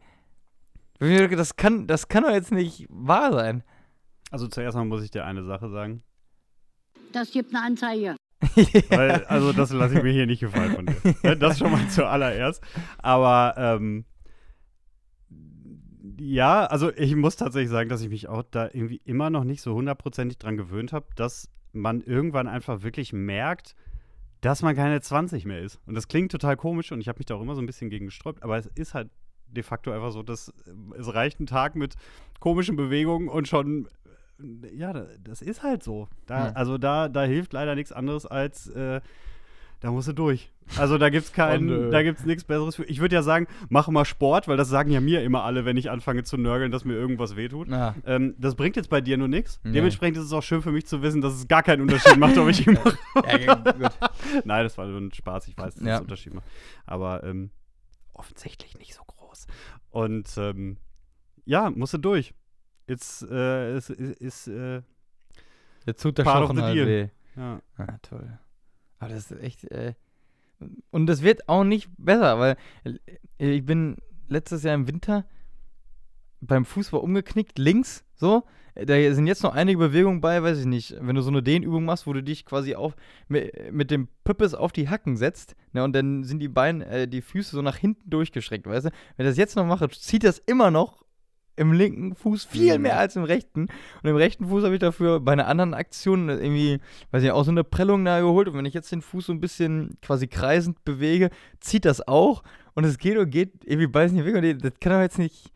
[0.99, 3.63] Das kann, das kann doch jetzt nicht wahr sein.
[4.31, 6.03] Also zuerst mal muss ich dir eine Sache sagen.
[7.11, 8.15] Das gibt eine Anzeige.
[8.89, 11.15] Weil, also das lasse ich mir hier nicht gefallen von dir.
[11.23, 12.63] Ne, Das schon mal zuallererst.
[12.99, 14.05] Aber ähm,
[16.19, 19.61] ja, also ich muss tatsächlich sagen, dass ich mich auch da irgendwie immer noch nicht
[19.61, 23.75] so hundertprozentig dran gewöhnt habe, dass man irgendwann einfach wirklich merkt,
[24.41, 25.79] dass man keine 20 mehr ist.
[25.85, 27.89] Und das klingt total komisch und ich habe mich da auch immer so ein bisschen
[27.89, 29.09] gegen gesträubt, aber es ist halt
[29.47, 30.53] de facto einfach so, dass
[30.97, 31.95] es reicht ein Tag mit
[32.39, 33.87] komischen Bewegungen und schon,
[34.73, 36.07] ja, da- das ist halt so.
[36.25, 36.51] Da, Ja.
[36.53, 39.01] Also da, da hilft leider nichts anderes als, äh,
[39.81, 40.51] da musst du durch.
[40.77, 42.83] Also da gibt's kein, Und, äh, da gibt's nichts Besseres für.
[42.83, 45.77] Ich würde ja sagen, mach mal Sport, weil das sagen ja mir immer alle, wenn
[45.77, 47.69] ich anfange zu nörgeln, dass mir irgendwas wehtut.
[48.05, 49.59] Ähm, das bringt jetzt bei dir nur nichts.
[49.63, 49.71] Nee.
[49.71, 52.37] Dementsprechend ist es auch schön für mich zu wissen, dass es gar keinen Unterschied macht,
[52.37, 52.97] ob ich ihn mache.
[53.41, 53.91] ja, gut.
[54.45, 55.47] Nein, das war nur ein Spaß.
[55.47, 55.89] Ich weiß, dass Ja.
[55.93, 56.45] es einen Unterschied macht.
[56.85, 57.49] Aber ähm,
[58.13, 59.47] offensichtlich nicht so groß.
[59.91, 60.77] Und ähm,
[61.45, 62.33] ja, musst du durch.
[62.89, 64.81] It's, äh, es ist, äh,
[65.85, 66.87] Jetzt tut der the halt deal.
[66.87, 67.07] weh.
[67.35, 67.61] ja.
[67.77, 68.39] Ah, toll.
[68.99, 69.63] Aber das ist echt.
[69.71, 69.93] Äh,
[70.91, 72.57] und das wird auch nicht besser, weil
[73.37, 73.97] äh, ich bin
[74.27, 75.25] letztes Jahr im Winter
[76.41, 78.43] beim Fußball umgeknickt, links, so.
[78.75, 80.95] Da sind jetzt noch einige Bewegungen bei, weiß ich nicht.
[81.01, 82.95] Wenn du so eine Dehnübung machst, wo du dich quasi auf,
[83.27, 87.07] mit, mit dem Püppes auf die Hacken setzt, ne, und dann sind die Beine, äh,
[87.07, 88.89] die Füße so nach hinten durchgestreckt, weißt du?
[89.17, 91.03] Wenn ich das jetzt noch mache, zieht das immer noch
[91.59, 92.83] im linken Fuß viel Mhm.
[92.83, 93.63] mehr als im rechten.
[94.01, 96.79] Und im rechten Fuß habe ich dafür bei einer anderen Aktion irgendwie,
[97.11, 98.47] weiß ich auch so eine Prellung da geholt.
[98.47, 102.43] Und wenn ich jetzt den Fuß so ein bisschen quasi kreisend bewege, zieht das auch.
[102.73, 104.35] Und es geht und geht irgendwie beides nicht weg.
[104.35, 105.51] Und das kann doch jetzt nicht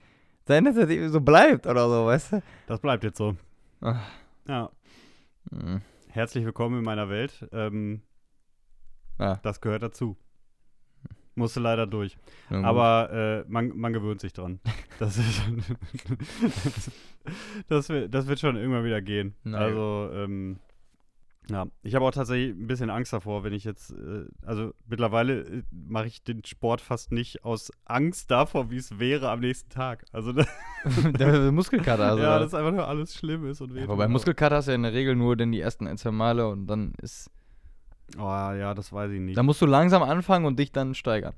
[0.46, 2.44] sein, dass das irgendwie so bleibt oder so, weißt du?
[2.68, 3.36] Das bleibt jetzt so.
[3.82, 4.02] Ach,
[4.48, 4.70] Ja.
[5.52, 5.82] hm.
[6.10, 7.48] Herzlich willkommen in meiner Welt.
[7.54, 8.02] Ähm,
[9.20, 9.40] Ja.
[9.44, 10.18] Das gehört dazu.
[11.36, 12.18] Musste leider durch.
[12.50, 12.64] Gut.
[12.64, 14.60] Aber äh, man, man gewöhnt sich dran.
[15.00, 15.42] Das, ist,
[17.68, 19.34] das, wird, das wird schon irgendwann wieder gehen.
[19.44, 20.60] Na also, ähm,
[21.50, 25.42] ja, ich habe auch tatsächlich ein bisschen Angst davor, wenn ich jetzt, äh, also mittlerweile
[25.42, 29.70] äh, mache ich den Sport fast nicht aus Angst davor, wie es wäre am nächsten
[29.70, 30.06] Tag.
[30.14, 30.46] Also, da,
[31.14, 32.12] der Muskelkater.
[32.12, 33.90] Also ja, dass einfach nur alles schlimm ist und ja, wehtut.
[33.90, 36.12] aber bei Muskelkater hast du ja in der Regel nur denn die ersten ein, zwei
[36.12, 37.30] Male und dann ist.
[38.18, 39.38] Oh ja, das weiß ich nicht.
[39.38, 41.34] Da musst du langsam anfangen und dich dann steigern.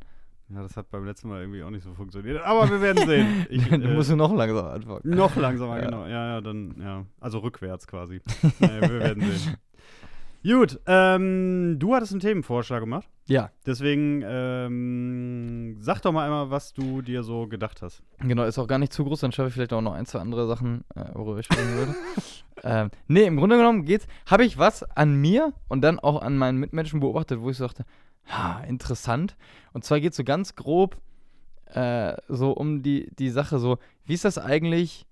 [0.50, 2.44] Ja, das hat beim letzten Mal irgendwie auch nicht so funktioniert.
[2.44, 3.48] Aber wir werden sehen.
[3.50, 5.02] Ich, du äh, musst du noch langsam anfangen.
[5.04, 5.86] Noch langsamer, Ja.
[5.86, 6.06] genau.
[6.06, 7.06] Ja, ja, dann, ja.
[7.20, 8.22] Also rückwärts quasi.
[8.60, 9.56] naja, wir werden sehen.
[10.46, 13.10] Gut, ähm, du hattest einen Themenvorschlag gemacht.
[13.26, 18.04] Ja, Deswegen ähm, sag doch mal einmal, was du dir so gedacht hast.
[18.20, 20.20] Genau, ist auch gar nicht zu groß, dann schaffe ich vielleicht auch noch ein, zwei
[20.20, 21.96] andere Sachen, äh, worüber ich sprechen würde.
[22.64, 26.38] ähm, nee, im Grunde genommen geht's, habe ich was an mir und dann auch an
[26.38, 27.84] meinen Mitmenschen beobachtet, wo ich so dachte,
[28.28, 29.36] ha, interessant.
[29.74, 30.98] Und zwar geht es so ganz grob
[31.74, 35.08] äh, so um die, die Sache so, wie ist das eigentlich,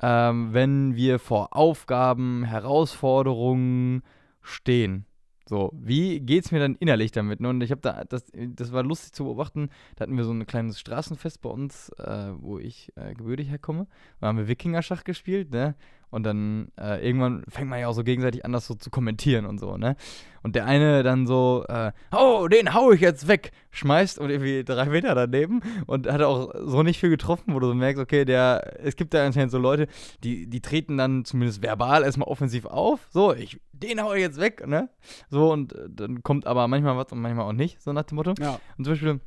[0.00, 4.02] ähm, wenn wir vor Aufgaben, Herausforderungen
[4.42, 5.06] stehen?
[5.48, 7.40] So, wie geht's mir dann innerlich damit?
[7.40, 7.48] Ne?
[7.48, 10.46] Und ich habe da, das, das war lustig zu beobachten, da hatten wir so ein
[10.46, 13.86] kleines Straßenfest bei uns, äh, wo ich äh, gebürtig herkomme.
[14.20, 15.74] Da haben wir Wikinger-Schach gespielt, ne?
[16.12, 19.46] Und dann äh, irgendwann fängt man ja auch so gegenseitig an, das so zu kommentieren
[19.46, 19.96] und so, ne?
[20.42, 24.62] Und der eine dann so, äh, oh, den hau ich jetzt weg, schmeißt und irgendwie
[24.62, 28.26] drei Meter daneben und hat auch so nicht viel getroffen, wo du so merkst, okay,
[28.26, 29.86] der, es gibt da anscheinend so Leute,
[30.22, 34.38] die, die treten dann zumindest verbal erstmal offensiv auf, so, ich, den hau ich jetzt
[34.38, 34.90] weg, ne?
[35.30, 38.16] So, und äh, dann kommt aber manchmal was und manchmal auch nicht, so nach dem
[38.16, 38.34] Motto.
[38.38, 38.60] Ja.
[38.76, 39.20] Und zum Beispiel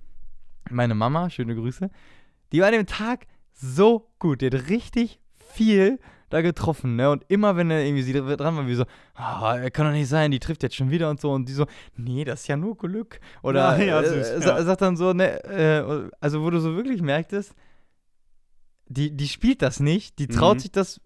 [0.69, 1.89] meine Mama, schöne Grüße,
[2.51, 4.41] die war an dem Tag so gut.
[4.41, 5.99] Die hat richtig viel
[6.35, 7.09] da getroffen, ne?
[7.09, 10.29] Und immer, wenn er irgendwie sie dran war, wie so, ah, kann doch nicht sein,
[10.31, 11.31] die trifft jetzt schon wieder und so.
[11.31, 13.19] Und die so, nee, das ist ja nur Glück.
[13.41, 14.63] Oder Ja, ja, äh, süß, sa- ja.
[14.63, 17.53] sagt dann so, ne, äh, also wo du so wirklich merktest,
[18.87, 20.59] die, die spielt das nicht, die traut Mhm.
[20.59, 21.01] sich das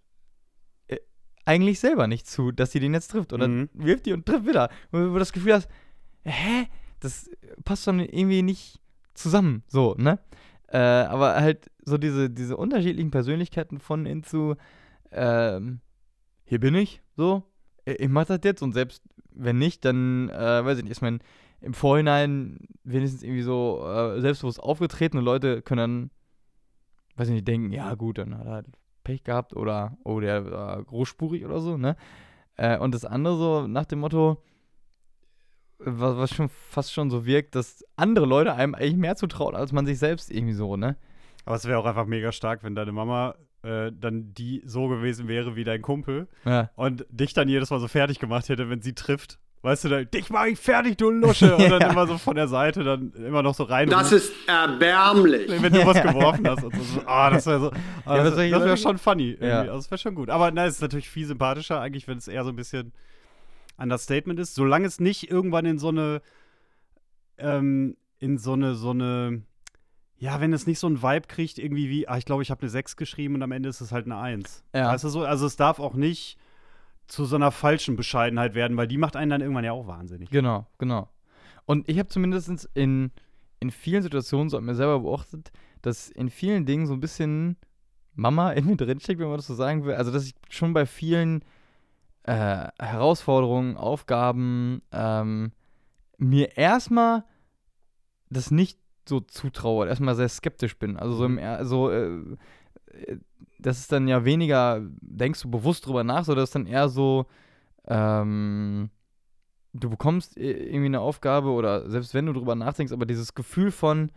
[0.88, 0.98] äh,
[1.46, 3.32] eigentlich selber nicht zu, dass sie den jetzt trifft.
[3.34, 3.70] Und dann Mhm.
[3.74, 4.70] wirft die und trifft wieder.
[4.92, 5.70] Wo du das Gefühl hast,
[6.24, 6.68] hä?
[7.00, 7.30] Das
[7.63, 8.82] passt schon irgendwie nicht
[9.13, 10.20] zusammen, so, ne?
[10.68, 14.56] Äh, aber halt so diese, diese unterschiedlichen Persönlichkeiten von hinzu,
[15.12, 15.82] ähm,
[16.43, 17.43] hier bin ich, so,
[17.86, 21.02] ich, ich mach das jetzt und selbst wenn nicht, dann, äh, weiß ich nicht, ist
[21.02, 21.19] mein
[21.62, 26.12] im Vorhinein wenigstens irgendwie so äh, selbstbewusst aufgetreten und Leute können dann,
[27.17, 28.65] weiß ich nicht, denken, ja gut, dann hat er halt
[29.04, 31.95] Pech gehabt oder, oh, der war großspurig oder so, ne?
[32.56, 34.41] Äh, und das andere so nach dem Motto,
[35.80, 39.72] was, was schon fast schon so wirkt, dass andere Leute einem eigentlich mehr zutrauen, als
[39.72, 40.98] man sich selbst irgendwie so, ne?
[41.45, 45.28] Aber es wäre auch einfach mega stark, wenn deine Mama äh, dann die so gewesen
[45.28, 46.69] wäre wie dein Kumpel Ja.
[46.76, 49.39] und dich dann jedes Mal so fertig gemacht hätte, wenn sie trifft.
[49.62, 51.54] Weißt du, dann, dich mach ich fertig, du Lusche.
[51.58, 51.91] Und dann Ja.
[51.91, 53.89] immer so von der Seite dann immer noch so rein.
[53.89, 55.52] Das ist erbärmlich.
[55.62, 56.63] wenn du was geworfen hast.
[56.63, 57.72] Und so, so, ah, das wäre so,
[58.06, 58.78] ah, Ja, was das, das wäre sagen?
[58.78, 59.38] schon funny.
[59.41, 60.30] Also, das wäre schon gut.
[60.30, 62.93] Aber nein, es ist natürlich viel sympathischer, eigentlich, wenn es eher so ein bisschen
[63.78, 64.56] Understatement ist.
[64.56, 66.22] Solange es nicht irgendwann in so eine,
[67.38, 69.41] ähm, in so eine, so eine,
[70.19, 72.62] ja, wenn es nicht so einen Vibe kriegt, irgendwie wie, ah, ich glaube, ich habe
[72.62, 74.65] eine 6 geschrieben und am Ende ist es halt eine 1.
[74.75, 74.91] Ja.
[74.91, 75.23] Weißt du so?
[75.23, 76.38] Also, es darf auch nicht
[77.08, 80.29] zu so einer falschen Bescheidenheit werden, weil die macht einen dann irgendwann ja auch wahnsinnig.
[80.29, 81.10] Genau, genau.
[81.65, 83.12] Und ich habe zumindest in,
[83.60, 85.51] in vielen Situationen so an mir selber beobachtet,
[85.82, 87.55] dass in vielen Dingen so ein bisschen
[88.13, 89.95] Mama in mir drinsteckt, wenn man das so sagen will.
[89.95, 91.45] Also, dass ich schon bei vielen
[92.23, 95.53] äh, Herausforderungen, Aufgaben ähm,
[96.17, 97.23] mir erstmal
[98.29, 98.77] das nicht
[99.10, 100.98] so zutraue, erstmal sehr skeptisch bin.
[100.98, 102.19] Also so im er so, äh,
[102.91, 103.17] äh,
[103.60, 106.88] das ist dann ja weniger, denkst du bewusst drüber nach, sondern das ist dann eher
[106.88, 107.26] so,
[107.88, 108.89] ähm,
[109.74, 114.12] du bekommst irgendwie eine Aufgabe oder selbst wenn du drüber nachdenkst, aber dieses Gefühl von,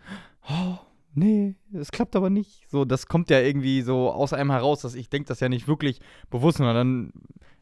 [0.49, 0.79] oh,
[1.15, 2.69] nee, es klappt aber nicht.
[2.71, 5.69] So, das kommt ja irgendwie so aus einem heraus, dass ich denke das ja nicht
[5.69, 6.01] wirklich
[6.31, 7.13] bewusst, sondern dann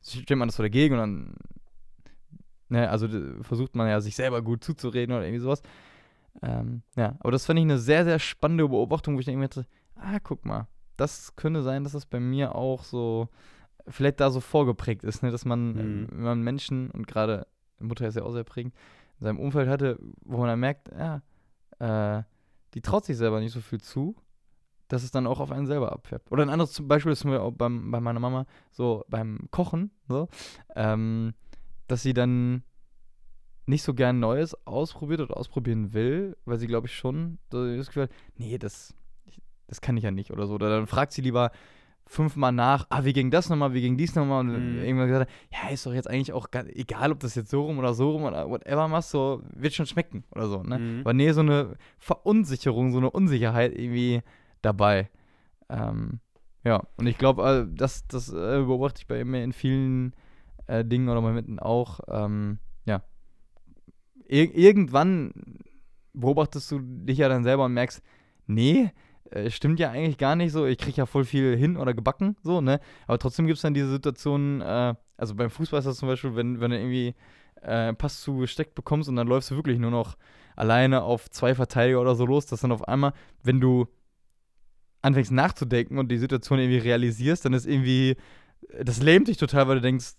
[0.03, 1.35] stellt man das so dagegen und dann,
[2.69, 3.09] ne, also
[3.43, 5.62] versucht man ja sich selber gut zuzureden oder irgendwie sowas.
[6.43, 9.66] Ähm, ja, aber das fand ich eine sehr, sehr spannende Beobachtung, wo ich irgendwie dachte,
[9.97, 13.29] ah, guck mal, das könnte sein, dass das bei mir auch so
[13.88, 16.09] vielleicht da so vorgeprägt ist, ne, dass man, Mhm.
[16.11, 17.47] wenn man Menschen und gerade
[17.79, 18.75] Mutter ist ja auch sehr prägend,
[19.19, 21.23] in seinem Umfeld hatte, wo man dann merkt, ja,
[21.79, 22.23] äh,
[22.75, 24.14] die traut sich selber nicht so viel zu,
[24.88, 26.31] dass es dann auch auf einen selber abfärbt.
[26.31, 29.90] Oder ein anderes zum Beispiel ist mir auch beim, bei meiner Mama so beim Kochen,
[30.09, 30.29] so,
[30.77, 31.33] ähm,
[31.87, 32.62] dass sie dann
[33.70, 38.04] nicht so gern Neues ausprobiert oder ausprobieren will, weil sie, glaube ich, schon das Gefühl
[38.04, 38.94] hat, nee, das,
[39.68, 40.54] das kann ich ja nicht oder so.
[40.54, 41.50] Oder dann fragt sie lieber
[42.06, 44.40] fünfmal nach, ah, wie ging das nochmal, wie ging dies nochmal?
[44.40, 44.83] Und Mhm.
[44.83, 47.62] irgendwann gesagt, hat, ja, ist doch jetzt eigentlich auch ga- egal, ob das jetzt so
[47.62, 50.78] rum oder so rum oder whatever machst, so wird schon schmecken oder so, ne?
[50.80, 51.00] Mhm.
[51.02, 54.22] Aber nee, so eine Verunsicherung, so eine Unsicherheit irgendwie
[54.61, 55.09] dabei.
[55.68, 56.18] Ähm,
[56.64, 60.12] ja, und ich glaube, äh, das, das äh, beobachte ich bei mir in vielen
[60.66, 62.00] äh, Dingen oder Momenten auch.
[62.09, 62.59] Ähm.
[64.31, 65.33] Ir irgendwann
[66.12, 68.01] beobachtest du dich ja dann selber und merkst,
[68.47, 68.93] nee,
[69.31, 70.66] äh, stimmt ja eigentlich gar nicht so.
[70.66, 72.79] Ich kriege ja voll viel hin oder gebacken, so, ne?
[73.09, 76.37] Aber trotzdem gibt es dann diese Situationen, äh, also beim Fußball ist das zum Beispiel,
[76.37, 77.14] wenn, wenn du irgendwie
[77.62, 80.16] äh, Pass zugesteckt bekommst und dann läufst du wirklich nur noch
[80.55, 83.12] alleine auf zwei Verteidiger oder so los, dass dann auf einmal,
[83.43, 83.88] wenn du
[85.03, 88.16] anfängst nachzudenken und die Situation irgendwie realisierst, dann ist irgendwie,
[88.81, 90.14] das lähmt dich total, weil du denkst,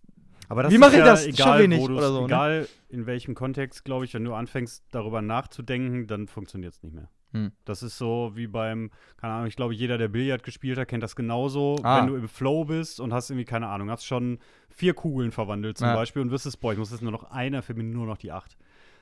[0.51, 1.25] Aber das Wie ist mach ich ja das?
[1.25, 2.25] Ich Egal, ihn nicht wo du's- oder so, ne?
[2.25, 6.93] Egal in welchem Kontext, glaube ich, wenn du anfängst, darüber nachzudenken, dann funktioniert es nicht
[6.93, 7.07] mehr.
[7.31, 7.53] Hm.
[7.63, 11.03] Das ist so wie beim, keine Ahnung, ich glaube, jeder, der Billard gespielt hat, kennt
[11.03, 11.77] das genauso.
[11.83, 12.01] Ah.
[12.01, 15.77] Wenn du im Flow bist und hast irgendwie, keine Ahnung, hast schon vier Kugeln verwandelt
[15.77, 15.95] zum Ja.
[15.95, 18.33] Beispiel und wüsstest, boah, ich muss jetzt nur noch einer, für mich nur noch die
[18.33, 18.57] acht.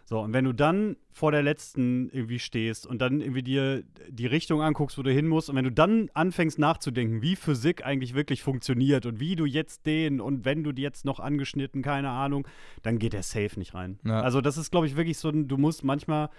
[0.10, 4.26] So, und wenn du dann vor der letzten irgendwie stehst und dann irgendwie dir die
[4.26, 8.16] Richtung anguckst, wo du hin musst, und wenn du dann anfängst nachzudenken, wie Physik eigentlich
[8.16, 12.10] wirklich funktioniert und wie du jetzt den und wenn du die jetzt noch angeschnitten, keine
[12.10, 12.48] Ahnung,
[12.82, 14.00] dann geht der Safe nicht rein.
[14.04, 14.22] Ja.
[14.22, 16.32] Also, das ist, glaube ich, wirklich so ein, du musst manchmal,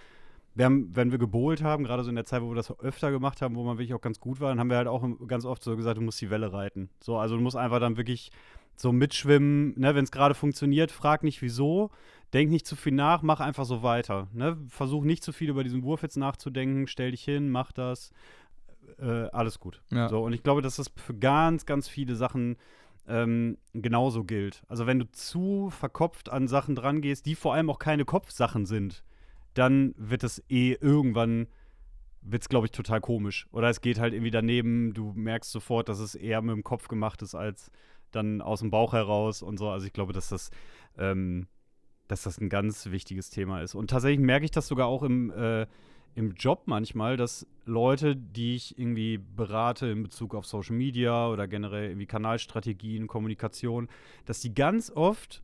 [0.56, 3.12] wir haben, wenn wir gebohlt haben, gerade so in der Zeit, wo wir das öfter
[3.12, 5.44] gemacht haben, wo man wirklich auch ganz gut war, dann haben wir halt auch ganz
[5.44, 6.90] oft so gesagt, du musst die Welle reiten.
[6.98, 8.32] So, also du musst einfach dann wirklich
[8.74, 11.90] so mitschwimmen, ne, wenn es gerade funktioniert, frag nicht wieso,
[12.32, 14.28] denk nicht zu viel nach, mach einfach so weiter.
[14.32, 14.56] Ne?
[14.68, 18.12] Versuch nicht zu viel über diesen Wurf jetzt nachzudenken, stell dich hin, mach das,
[18.98, 19.82] äh, alles gut.
[19.90, 20.08] Ja.
[20.08, 22.56] So, und ich glaube, dass das für ganz, ganz viele Sachen
[23.08, 24.62] ähm, genauso gilt.
[24.68, 28.66] Also wenn du zu verkopft an Sachen dran gehst, die vor allem auch keine Kopfsachen
[28.66, 29.02] sind,
[29.54, 31.48] dann wird es eh irgendwann
[32.22, 33.46] wird es, glaube ich, total komisch.
[33.52, 36.88] Oder es geht halt irgendwie daneben, du merkst sofort, dass es eher mit dem Kopf
[36.88, 37.70] gemacht ist, als
[38.10, 39.70] dann aus dem Bauch heraus und so.
[39.70, 40.50] Also ich glaube, dass das,
[40.98, 41.46] ähm,
[42.10, 43.74] dass das ein ganz wichtiges Thema ist.
[43.74, 45.66] Und tatsächlich merke ich das sogar auch im, äh,
[46.14, 51.46] im Job manchmal, dass Leute, die ich irgendwie berate in Bezug auf Social Media oder
[51.46, 53.88] generell irgendwie Kanalstrategien, Kommunikation,
[54.26, 55.42] dass die ganz oft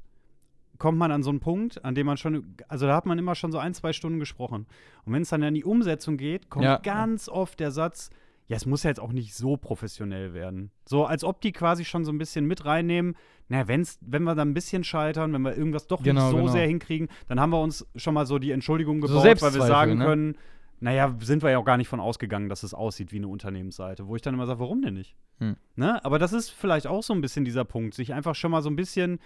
[0.79, 3.35] kommt man an so einen Punkt, an dem man schon, also da hat man immer
[3.35, 4.67] schon so ein, zwei Stunden gesprochen.
[5.07, 6.77] Und wenn es dann in die Umsetzung geht, kommt Ja.
[6.79, 8.11] ganz oft der Satz,
[8.49, 10.71] ja, es muss ja jetzt auch nicht so professionell werden.
[10.85, 13.17] So, als ob die quasi schon so ein bisschen mit reinnehmen,
[13.49, 16.37] naja, wenn's, wenn wir dann ein bisschen scheitern, wenn wir irgendwas doch Genau, nicht so
[16.37, 16.53] genau.
[16.53, 19.63] sehr hinkriegen, dann haben wir uns schon mal so die Entschuldigung So gebaut, weil wir
[19.63, 20.05] sagen ne?
[20.05, 20.39] können,
[20.79, 24.07] naja, sind wir ja auch gar nicht von ausgegangen, dass es aussieht wie eine Unternehmensseite.
[24.09, 25.17] Wo ich dann immer sage, warum denn nicht?
[25.39, 25.57] Hm.
[25.75, 26.05] Ne?
[26.05, 28.69] Aber das ist vielleicht auch so ein bisschen dieser Punkt, sich einfach schon mal so
[28.69, 29.19] ein bisschen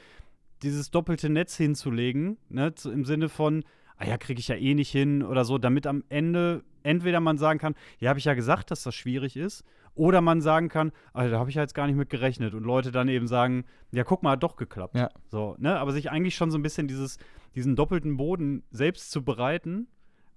[0.62, 2.72] dieses doppelte Netz hinzulegen, ne?
[2.84, 3.64] im Sinne von,
[4.00, 7.36] ah ja, kriege ich ja eh nicht hin oder so, damit am Ende entweder man
[7.36, 9.62] sagen kann, ja, habe ich ja gesagt, dass das schwierig ist,
[9.94, 12.64] oder man sagen kann, ah, da habe ich ja jetzt gar nicht mit gerechnet und
[12.64, 14.96] Leute dann eben sagen, ja, guck mal, hat doch geklappt.
[14.96, 15.10] Ja.
[15.28, 15.78] So, ne?
[15.78, 17.18] Aber sich eigentlich schon so ein bisschen dieses,
[17.54, 19.86] diesen doppelten Boden selbst zu bereiten,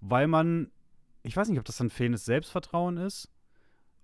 [0.01, 0.69] weil man,
[1.21, 3.31] ich weiß nicht, ob das dann fehlendes Selbstvertrauen ist,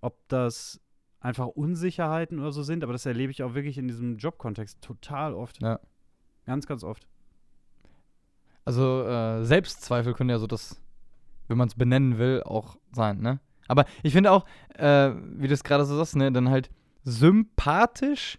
[0.00, 0.80] ob das
[1.18, 5.34] einfach Unsicherheiten oder so sind, aber das erlebe ich auch wirklich in diesem Jobkontext total
[5.34, 5.60] oft.
[5.60, 5.80] Ja.
[6.46, 7.06] Ganz, ganz oft.
[8.70, 10.80] Also äh, Selbstzweifel können ja so das,
[11.48, 13.40] wenn man es benennen will, auch sein, ne?
[13.66, 14.44] Aber ich finde auch,
[14.76, 16.70] äh, wie du es gerade so sagst, ne, dann halt
[17.02, 18.38] sympathisch,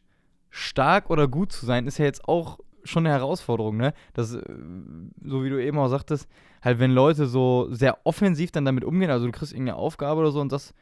[0.49, 3.93] stark oder gut zu sein, ist ja jetzt auch schon eine Herausforderung, ne?
[4.13, 4.41] Das, äh,
[5.21, 6.29] so wie du eben auch sagtest,
[6.61, 10.31] halt wenn Leute so sehr offensiv dann damit umgehen, also du kriegst irgendeine Aufgabe oder
[10.31, 10.73] so und das,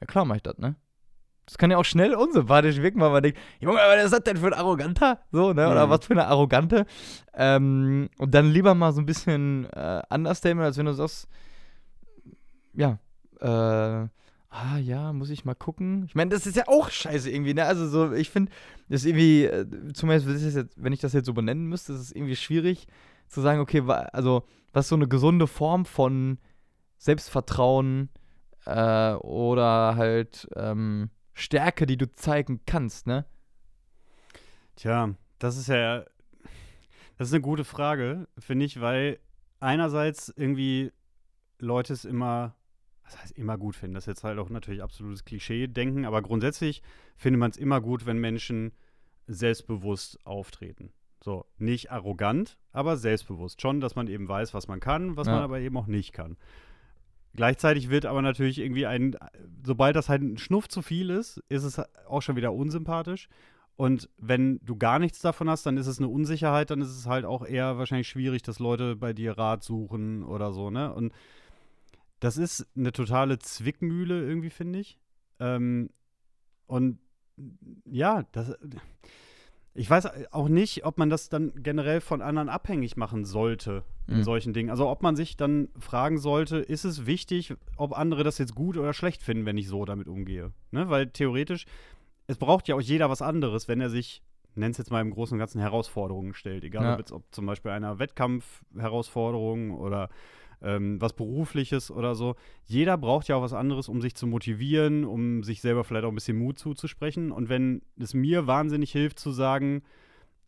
[0.00, 0.74] ja klar mach ich das, ne?
[1.48, 4.36] Das kann ja auch schnell unsympathisch wirken, weil man denkt, Junge, was ist das denn
[4.36, 5.18] für ein Arroganter?
[5.32, 5.70] So, ne?
[5.70, 5.90] Oder Mhm.
[5.90, 6.84] was für eine Arrogante?
[7.32, 11.26] Ähm, und dann lieber mal so ein bisschen äh, Understatement, als wenn du sagst,
[12.74, 12.98] ja,
[13.40, 14.08] äh,
[14.50, 16.04] ah ja, muss ich mal gucken.
[16.06, 17.64] Ich meine, das ist ja auch scheiße irgendwie, ne?
[17.64, 18.52] Also so, ich finde,
[18.90, 21.64] das ist irgendwie, äh, zumindest wenn ich das jetzt- wenn ich das jetzt so benennen
[21.66, 22.86] müsste, ist es irgendwie schwierig
[23.28, 23.82] zu sagen, okay,
[24.12, 24.42] also
[24.74, 26.36] was ist so eine gesunde Form von
[26.98, 28.10] Selbstvertrauen
[28.66, 33.24] äh, oder halt ähm, Stärke, die du zeigen kannst, ne?
[34.76, 36.04] Tja, das ist ja,
[37.16, 39.18] das ist eine gute Frage, finde ich, weil
[39.60, 40.92] einerseits irgendwie
[41.58, 42.54] Leute es immer,
[43.04, 46.82] was heißt immer gut finden, das ist jetzt halt auch natürlich absolutes Klischee-Denken, aber grundsätzlich
[47.16, 48.72] findet man es immer gut, wenn Menschen
[49.26, 50.92] selbstbewusst auftreten.
[51.22, 53.60] So, nicht arrogant, aber selbstbewusst.
[53.60, 55.34] Schon, dass man eben weiß, was man kann, was Ja.
[55.34, 56.36] man aber eben auch nicht kann.
[57.38, 59.16] Gleichzeitig wird aber natürlich irgendwie ein,
[59.62, 63.28] sobald das halt ein Schnuff zu viel ist, ist es auch schon wieder unsympathisch.
[63.76, 67.06] Und wenn du gar nichts davon hast, dann ist es eine Unsicherheit, dann ist es
[67.06, 70.92] halt auch eher wahrscheinlich schwierig, dass Leute bei dir Rat suchen oder so, ne?
[70.92, 71.12] Und
[72.18, 74.98] das ist eine totale Zwickmühle irgendwie, finde ich.
[75.38, 75.90] Ähm,
[76.66, 76.98] und
[77.84, 78.56] ja, das,
[79.78, 84.18] ich weiß auch nicht, ob man das dann generell von anderen abhängig machen sollte in
[84.18, 84.22] Mhm.
[84.24, 84.70] solchen Dingen.
[84.70, 88.76] Also ob man sich dann fragen sollte, ist es wichtig, ob andere das jetzt gut
[88.76, 90.52] oder schlecht finden, wenn ich so damit umgehe.
[90.72, 90.88] Ne?
[90.90, 91.64] Weil theoretisch,
[92.26, 94.22] es braucht ja auch jeder was anderes, wenn er sich,
[94.54, 96.64] nenn es jetzt mal im Großen und Ganzen, Herausforderungen stellt.
[96.64, 96.92] Egal Ja.
[96.94, 100.08] ob jetzt ob zum Beispiel einer Wettkampf-Herausforderung oder
[100.62, 102.34] ähm, was Berufliches oder so.
[102.64, 106.10] Jeder braucht ja auch was anderes, um sich zu motivieren, um sich selber vielleicht auch
[106.10, 107.30] ein bisschen Mut zuzusprechen.
[107.32, 109.82] Und wenn es mir wahnsinnig hilft zu sagen,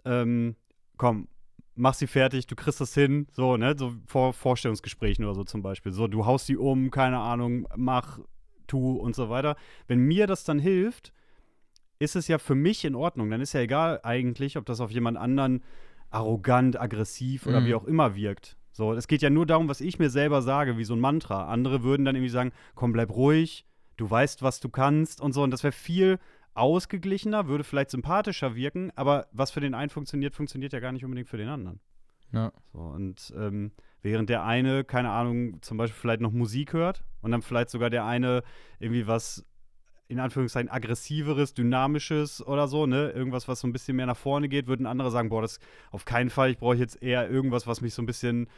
[0.05, 0.57] ähm,
[0.97, 1.29] komm,
[1.75, 5.63] mach sie fertig, du kriegst das hin, so, ne, so vor Vorstellungsgesprächen oder so zum
[5.63, 5.93] Beispiel.
[5.93, 8.19] So, du haust sie um, keine Ahnung, mach,
[8.67, 9.57] tu und so weiter.
[9.87, 11.13] Wenn mir das dann hilft,
[11.99, 13.31] ist es ja für mich in Ordnung.
[13.31, 15.63] Dann ist ja egal eigentlich, ob das auf jemand anderen
[16.11, 17.65] arrogant, aggressiv oder Mhm.
[17.67, 18.57] wie auch immer wirkt.
[18.81, 21.49] So, es geht ja nur darum, was ich mir selber sage, wie so ein Mantra.
[21.49, 23.67] Andere würden dann irgendwie sagen, komm, bleib ruhig,
[23.99, 25.43] du weißt, was du kannst und so.
[25.43, 26.19] Und das wäre viel
[26.55, 31.05] ausgeglichener, würde vielleicht sympathischer wirken, aber was für den einen funktioniert, funktioniert ja gar nicht
[31.05, 31.79] unbedingt für den anderen.
[32.33, 32.53] Ja.
[32.73, 37.33] So, und ähm, während der eine, keine Ahnung, zum Beispiel vielleicht noch Musik hört und
[37.33, 38.43] dann vielleicht sogar der eine
[38.79, 39.45] irgendwie was
[40.11, 43.11] in Anführungszeichen aggressiveres, dynamisches oder so, ne?
[43.11, 45.61] Irgendwas, was so ein bisschen mehr nach vorne geht, würden andere sagen, boah, das
[45.93, 48.49] auf keinen Fall, ich brauche jetzt eher irgendwas, was mich so ein bisschen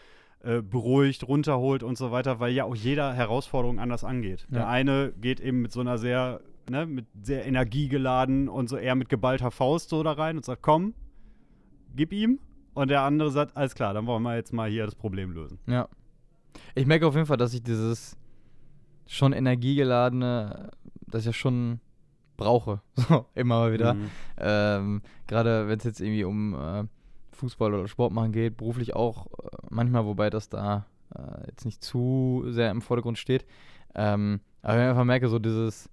[0.42, 4.46] äh, beruhigt, runterholt und so weiter, weil ja auch jeder Herausforderung anders angeht.
[4.50, 4.58] Ja.
[4.58, 6.40] Der eine geht eben mit so einer sehr,
[6.70, 10.62] ne, mit sehr energiegeladen und so eher mit geballter Faust so da rein und sagt,
[10.62, 10.94] komm,
[11.94, 12.38] gib ihm.
[12.72, 15.58] Und der andere sagt, alles klar, dann wollen wir jetzt mal hier das Problem lösen.
[15.66, 15.86] Ja.
[16.74, 18.16] Ich merke auf jeden Fall, dass ich dieses
[19.06, 20.70] schon energiegeladene,
[21.14, 21.80] das ich ja schon
[22.36, 22.80] brauche.
[23.08, 23.94] So, immer mal wieder.
[23.94, 24.10] Mhm.
[24.38, 26.84] Ähm, Gerade wenn es jetzt irgendwie um äh,
[27.32, 31.82] Fußball oder Sport machen geht, beruflich auch äh, manchmal, wobei das da äh, jetzt nicht
[31.82, 33.46] zu sehr im Vordergrund steht.
[33.94, 35.90] Ähm, aber wenn ich einfach merke, so dieses,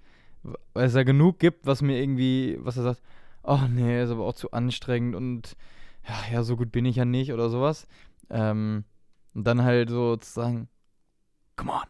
[0.74, 3.02] weil es ja genug gibt, was mir irgendwie, was er sagt,
[3.44, 5.56] oh nee, ist aber auch zu anstrengend und
[6.08, 7.88] ja, ja, so gut bin ich ja nicht oder sowas.
[8.30, 8.86] Ähm,
[9.34, 10.70] und dann halt so zu sagen,
[11.56, 11.88] come on.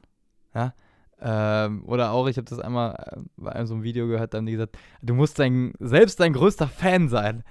[0.53, 0.73] Ja.
[1.21, 4.37] Ähm, oder auch, ich habe das einmal äh, bei einem so einem Video gehört, da
[4.37, 7.43] haben die gesagt, du musst dein, selbst dein größter Fan sein.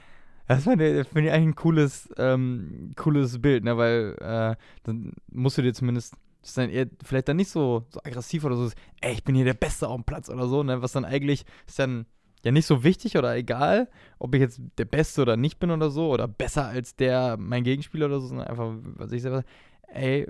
[0.47, 3.77] Das finde find ich eigentlich ein cooles, ähm, cooles Bild, ne?
[3.77, 6.15] weil äh, dann musst du dir zumindest
[6.55, 9.55] dann eher vielleicht dann nicht so, so aggressiv oder so, ey, ich bin hier der
[9.55, 10.81] Beste auf dem Platz oder so, ne?
[10.81, 12.07] Was dann eigentlich ist dann
[12.45, 13.89] ja nicht so wichtig oder egal,
[14.19, 17.65] ob ich jetzt der Beste oder nicht bin oder so, oder besser als der, mein
[17.65, 19.45] Gegenspieler oder so, sondern einfach, was ich selber,
[19.89, 20.27] ey,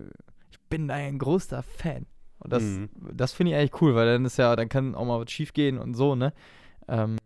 [0.50, 2.06] ich bin dein größter Fan.
[2.38, 2.88] Und das, Mhm.
[3.14, 5.52] das finde ich eigentlich cool, weil dann ist ja, dann kann auch mal was schief
[5.52, 6.32] gehen und so, ne?
[6.88, 7.16] Ähm,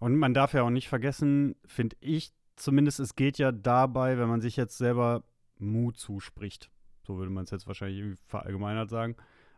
[0.00, 4.28] Und man darf ja auch nicht vergessen, finde ich zumindest, es geht ja dabei, wenn
[4.28, 5.22] man sich jetzt selber
[5.58, 6.70] Mut zuspricht,
[7.06, 9.16] so würde man es jetzt wahrscheinlich irgendwie verallgemeinert sagen,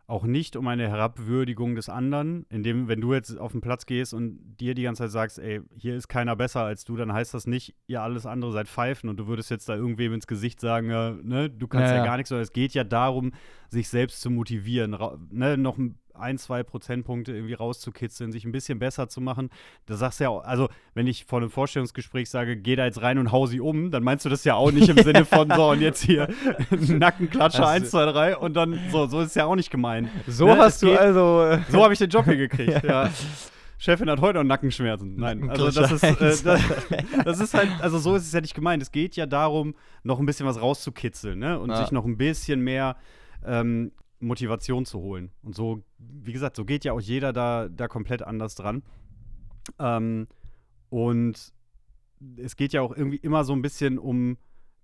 [0.09, 4.13] auch nicht um eine Herabwürdigung des anderen, indem, wenn du jetzt auf den Platz gehst
[4.13, 7.33] und dir die ganze Zeit sagst, ey, hier ist keiner besser als du, dann heißt
[7.33, 10.59] das nicht, ihr alles andere seid Pfeifen und du würdest jetzt da irgendwem ins Gesicht
[10.59, 12.05] sagen, ja, ne, du kannst Ja, ja, ja.
[12.05, 13.33] gar nichts, sondern es geht ja darum,
[13.69, 14.97] sich selbst zu motivieren,
[15.29, 19.49] ne, noch ein, ein, zwei Prozentpunkte irgendwie rauszukitzeln, sich ein bisschen besser zu machen.
[19.85, 23.01] Da sagst du ja auch, also wenn ich vor einem Vorstellungsgespräch sage, geh da jetzt
[23.01, 25.49] rein und hau sie um, dann meinst du das ja auch nicht im Sinne von
[25.49, 26.27] so und jetzt hier
[26.71, 30.09] Nackenklatscher Hast 1, 2, 3 und dann so, so ist es ja auch nicht gemeint.
[30.27, 31.43] so Ne, hast du geht- also.
[31.43, 33.09] äh, So habe ich den Job hier gekriegt, ja.
[33.77, 35.15] Chefin hat heute noch Nackenschmerzen.
[35.15, 36.43] Nein, also das ist, äh, das,
[37.23, 38.83] das ist halt, also so ist es ja nicht gemeint.
[38.83, 41.57] Es geht ja darum, noch ein bisschen was rauszukitzeln, ne?
[41.57, 41.77] Und Ja.
[41.77, 42.97] sich noch ein bisschen mehr
[43.45, 45.31] ähm, Motivation zu holen.
[45.41, 48.83] Und so, wie gesagt, so geht ja auch jeder da, da komplett anders dran.
[49.79, 50.27] Ähm,
[50.89, 51.53] und
[52.37, 54.37] es geht ja auch irgendwie immer so ein bisschen um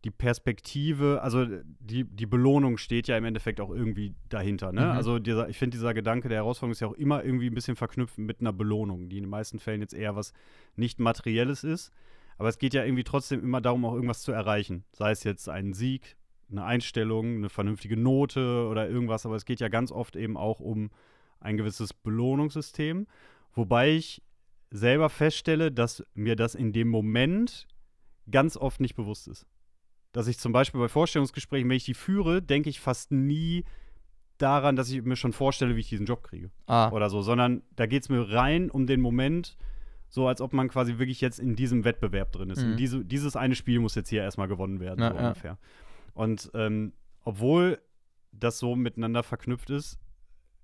[0.06, 1.48] die Perspektive, also
[1.80, 4.72] die, die Belohnung steht ja im Endeffekt auch irgendwie dahinter.
[4.72, 4.82] Ne?
[4.82, 4.92] Mhm.
[4.92, 7.76] Also dieser, ich finde, dieser Gedanke der Herausforderung ist ja auch immer irgendwie ein bisschen
[7.76, 10.32] verknüpft mit einer Belohnung, die in den meisten Fällen jetzt eher was
[10.76, 11.92] nicht Materielles ist.
[12.38, 14.84] Aber es geht ja irgendwie trotzdem immer darum, auch irgendwas zu erreichen.
[14.92, 16.16] Sei es jetzt ein Sieg,
[16.50, 19.26] eine Einstellung, eine vernünftige Note oder irgendwas.
[19.26, 20.92] Aber es geht ja ganz oft eben auch um
[21.40, 23.08] ein gewisses Belohnungssystem.
[23.54, 24.22] Wobei ich
[24.72, 27.68] selber feststelle, dass mir das in dem Moment
[28.30, 29.46] ganz oft nicht bewusst ist.
[30.12, 33.66] Dass ich zum Beispiel bei Vorstellungsgesprächen, wenn ich die führe, denke ich fast nie
[34.38, 37.62] daran, dass ich mir schon vorstelle, wie ich diesen Job kriege ah, oder so, sondern
[37.76, 39.58] da geht es mir rein um den Moment,
[40.10, 42.64] so als ob man quasi wirklich jetzt in diesem Wettbewerb drin ist.
[42.64, 42.72] Mhm.
[42.72, 45.58] Und diese, dieses eine Spiel muss jetzt hier erstmal gewonnen werden, Ja, so ja.
[46.16, 46.94] Und ähm,
[47.24, 47.80] obwohl
[48.32, 50.00] das so miteinander verknüpft ist,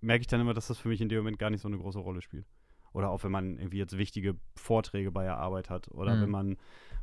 [0.02, 1.78] merke ich dann immer, dass das für mich in dem Moment gar nicht so eine
[1.78, 2.46] große Rolle spielt.
[2.94, 6.22] Oder auch wenn man irgendwie jetzt wichtige Vorträge bei der Arbeit hat oder Mhm.
[6.22, 6.58] wenn man,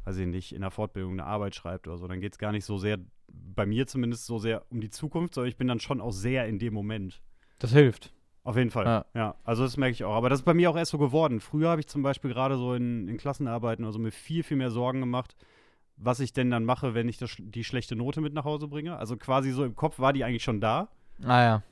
[0.04, 2.52] weiß ich nicht, in der Fortbildung eine Arbeit schreibt oder so, dann geht es gar
[2.52, 5.80] nicht so sehr, bei mir zumindest so sehr um die Zukunft, sondern ich bin dann
[5.80, 7.22] schon auch sehr in dem Moment.
[7.58, 8.12] das hilft.
[8.44, 8.86] Auf jeden Fall.
[8.86, 9.04] Ja.
[9.14, 9.34] Ja.
[9.44, 10.14] also das merke ich auch.
[10.14, 11.38] Aber das ist bei mir auch erst so geworden.
[11.40, 14.70] Früher habe ich zum Beispiel gerade so in, in Klassenarbeiten also mir viel, viel mehr
[14.70, 15.36] Sorgen gemacht,
[15.98, 18.96] was ich denn dann mache, wenn ich das, die schlechte Note mit nach Hause bringe.
[18.96, 20.88] Also quasi so im Kopf war die eigentlich schon da.
[21.24, 21.62] Ah ja.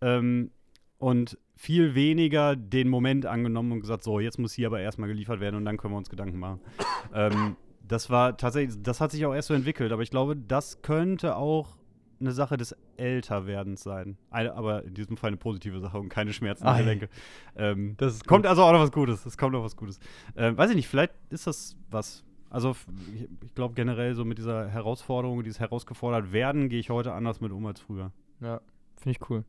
[0.00, 0.50] Ähm,
[0.98, 5.40] und viel weniger den Moment angenommen und gesagt, so, jetzt muss hier aber erstmal geliefert
[5.40, 6.60] werden und dann können wir uns Gedanken machen.
[7.14, 7.56] ähm,
[7.86, 11.36] das war tatsächlich, das hat sich auch erst so entwickelt, aber ich glaube, das könnte
[11.36, 11.76] auch
[12.22, 14.16] eine Sache des Älterwerdens sein.
[14.30, 16.80] Eine, aber in diesem Fall eine positive Sache und keine Schmerzen Ei.
[16.80, 17.08] ich denke.
[17.56, 19.26] Ähm, Das kommt also auch noch was Gutes.
[19.26, 19.98] Es kommt noch was Gutes.
[20.36, 22.24] Ähm, weiß ich nicht, vielleicht ist das was.
[22.52, 22.76] Also
[23.14, 27.50] ich, glaube generell so mit dieser Herausforderung, dieses herausgefordert werden, gehe ich heute anders mit
[27.50, 28.12] um als früher.
[28.40, 28.60] Ja,
[28.98, 29.44] finde ich cool.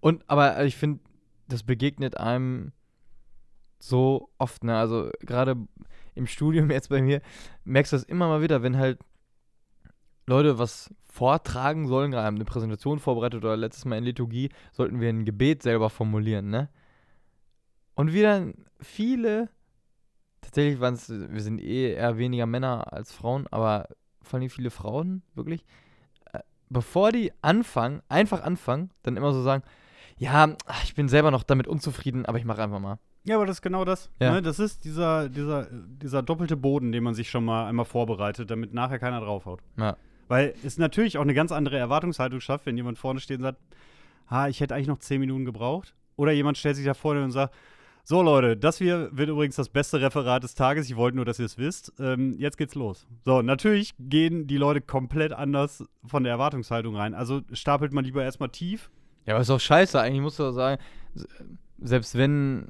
[0.00, 1.00] Und, aber ich finde,
[1.48, 2.72] das begegnet einem
[3.78, 4.78] so oft, ne?
[4.78, 5.56] Also gerade
[6.14, 7.20] im Studium jetzt bei mir,
[7.64, 8.98] merkst du das immer mal wieder, wenn halt
[10.26, 15.10] Leute was vortragen sollen, gerade eine Präsentation vorbereitet oder letztes Mal in Liturgie, sollten wir
[15.10, 16.70] ein Gebet selber formulieren, ne?
[17.94, 19.50] Und wir dann viele,
[20.40, 23.88] tatsächlich waren es, wir sind eh eher weniger Männer als Frauen, aber
[24.22, 25.64] vor allem viele Frauen, wirklich,
[26.32, 29.62] äh, bevor die anfangen, einfach anfangen, dann immer so sagen,
[30.18, 32.98] ja, ich bin selber noch damit unzufrieden, aber ich mache einfach mal.
[33.24, 34.10] Ja, aber das ist genau das.
[34.20, 34.32] Ja.
[34.32, 34.42] Ne?
[34.42, 38.72] Das ist dieser, dieser, dieser doppelte Boden, den man sich schon mal einmal vorbereitet, damit
[38.72, 39.60] nachher keiner draufhaut.
[39.76, 39.96] Ja.
[40.28, 43.58] Weil es natürlich auch eine ganz andere Erwartungshaltung schafft, wenn jemand vorne steht und sagt,
[44.30, 45.94] ha, ich hätte eigentlich noch zehn Minuten gebraucht.
[46.16, 47.54] Oder jemand stellt sich da vorne und sagt,
[48.08, 50.88] so Leute, das hier wird übrigens das beste Referat des Tages.
[50.88, 51.92] Ich wollte nur, dass ihr es wisst.
[51.98, 53.06] Ähm, jetzt geht's los.
[53.26, 57.12] So, natürlich gehen die Leute komplett anders von der Erwartungshaltung rein.
[57.12, 58.88] Also stapelt man lieber erstmal tief.
[59.26, 60.00] Ja, aber ist doch scheiße.
[60.00, 60.80] Eigentlich musst du doch sagen,
[61.82, 62.68] selbst wenn,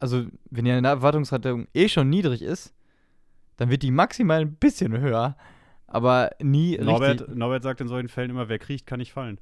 [0.00, 2.74] also wenn die Erwartungshaltung eh schon niedrig ist,
[3.58, 5.36] dann wird die maximal ein bisschen höher,
[5.86, 6.86] aber nie richtig.
[6.86, 9.38] Norbert, Norbert sagt in solchen Fällen immer, wer kriecht, kann nicht fallen.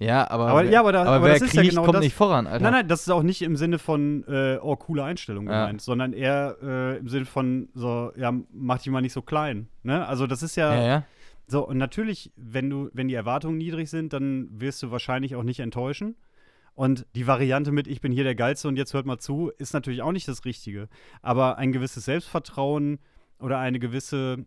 [0.00, 1.96] Ja, aber, Aber- wer, ja, aber da- aber wer das ist ja kriecht, genau kommt
[1.96, 2.62] das- nicht voran, Alter.
[2.62, 5.62] Nein, nein, das ist auch nicht im Sinne von, äh, oh, coole Einstellung Ja.
[5.66, 9.68] gemeint, sondern eher äh, im Sinne von, so, ja, mach dich mal nicht so klein.
[9.82, 10.06] Ne?
[10.06, 11.04] Also, das ist ja, Ja, ja.
[11.48, 15.42] so, und natürlich, wenn du, wenn die Erwartungen niedrig sind, dann wirst du wahrscheinlich auch
[15.42, 16.14] nicht enttäuschen.
[16.74, 19.74] Und die Variante mit, ich bin hier der Geilste und jetzt hört mal zu, ist
[19.74, 20.88] natürlich auch nicht das Richtige.
[21.22, 23.00] Aber ein gewisses Selbstvertrauen
[23.40, 24.46] oder eine gewisse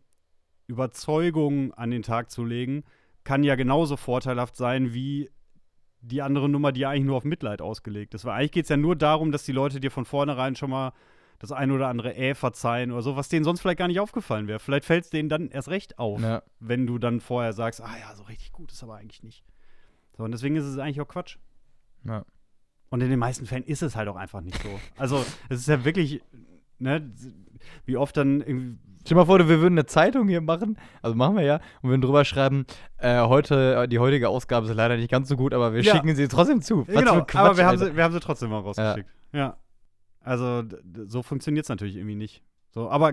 [0.68, 2.84] Überzeugung an den Tag zu legen,
[3.26, 5.30] kann ja genauso vorteilhaft sein wie
[6.02, 8.26] die andere Nummer, die eigentlich nur auf Mitleid ausgelegt ist.
[8.26, 10.93] Weil eigentlich geht es ja nur darum, dass die Leute dir von vornherein schon mal
[11.39, 14.47] das ein oder andere Äh verzeihen oder so, was denen sonst vielleicht gar nicht aufgefallen
[14.47, 14.60] wäre.
[14.60, 16.43] Vielleicht fällt es denen dann erst recht auf, ja.
[16.60, 19.43] wenn du dann vorher sagst, ah ja, so richtig gut ist aber eigentlich nicht.
[20.18, 21.38] So, und deswegen ist es eigentlich auch Quatsch.
[22.04, 22.26] ja.
[22.91, 24.70] Und in den meisten Fällen ist es halt auch einfach nicht so.
[24.97, 26.22] Also, es ist ja wirklich,
[26.78, 27.10] ne,
[27.86, 28.78] wie oft dann irgendwie.
[29.04, 31.89] Stell dir mal vor, wir würden eine Zeitung hier machen, also machen wir ja, und
[31.89, 32.66] würden drüber schreiben,
[32.97, 35.95] äh, heute, äh, die heutige Ausgabe ist leider nicht ganz so gut, aber wir Ja.
[35.95, 36.88] schicken sie trotzdem zu.
[36.88, 39.10] Was genau, Quatsch, aber wir haben, sie, wir haben sie trotzdem mal rausgeschickt.
[39.34, 39.58] Ja.
[40.24, 42.43] Also, d- d- so funktioniert es natürlich irgendwie nicht.
[42.70, 43.12] So, aber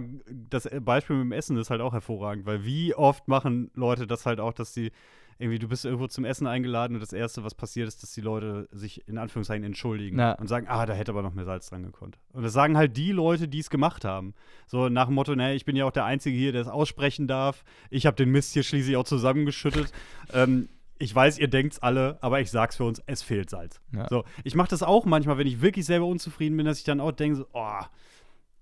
[0.51, 4.26] das Beispiel mit dem Essen ist halt auch hervorragend, weil wie oft machen Leute das
[4.26, 4.93] halt auch, dass sie
[5.39, 8.20] irgendwie, du bist irgendwo zum Essen eingeladen und das Erste, was passiert ist, dass die
[8.20, 10.32] Leute sich in Anführungszeichen entschuldigen Ja.
[10.32, 12.18] und sagen, ah, da hätte aber noch mehr Salz dran gekonnt.
[12.32, 14.34] Und das sagen halt die Leute, die es gemacht haben.
[14.66, 17.26] So nach dem Motto, naja, ich bin ja auch der Einzige hier, der es aussprechen
[17.28, 17.64] darf.
[17.91, 19.93] Ich habe den Mist hier schließlich auch zusammengeschüttet.
[20.32, 20.68] ähm,
[20.99, 23.80] ich weiß, ihr denkt's alle, aber ich sag's für uns, es fehlt Salz.
[23.95, 24.09] Ja.
[24.09, 27.01] So, ich mache das auch manchmal, wenn ich wirklich selber unzufrieden bin, dass ich dann
[27.01, 27.80] auch denke, so, oh,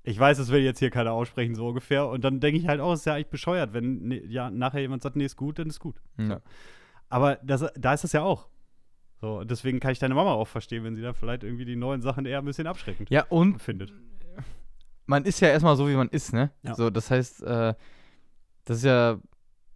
[0.07, 2.07] ich weiß, das will jetzt hier keiner aussprechen, so ungefähr.
[2.07, 4.81] Und dann denke ich halt auch, es ist ja eigentlich bescheuert, wenn ne, ja, nachher
[4.81, 5.97] jemand sagt, nee, ist gut, dann ist gut.
[6.17, 6.41] Ja.
[7.09, 8.49] Aber das, da ist es ja auch.
[9.21, 11.75] So, und deswegen kann ich deine Mama auch verstehen, wenn sie dann vielleicht irgendwie die
[11.75, 13.93] neuen Sachen eher ein bisschen abschreckend ja, und findet.
[15.07, 16.53] man ist ja erstmal so, wie man ist, ne?
[16.63, 16.75] Ja.
[16.77, 17.75] So, das heißt, äh,
[18.65, 19.19] das ist ja,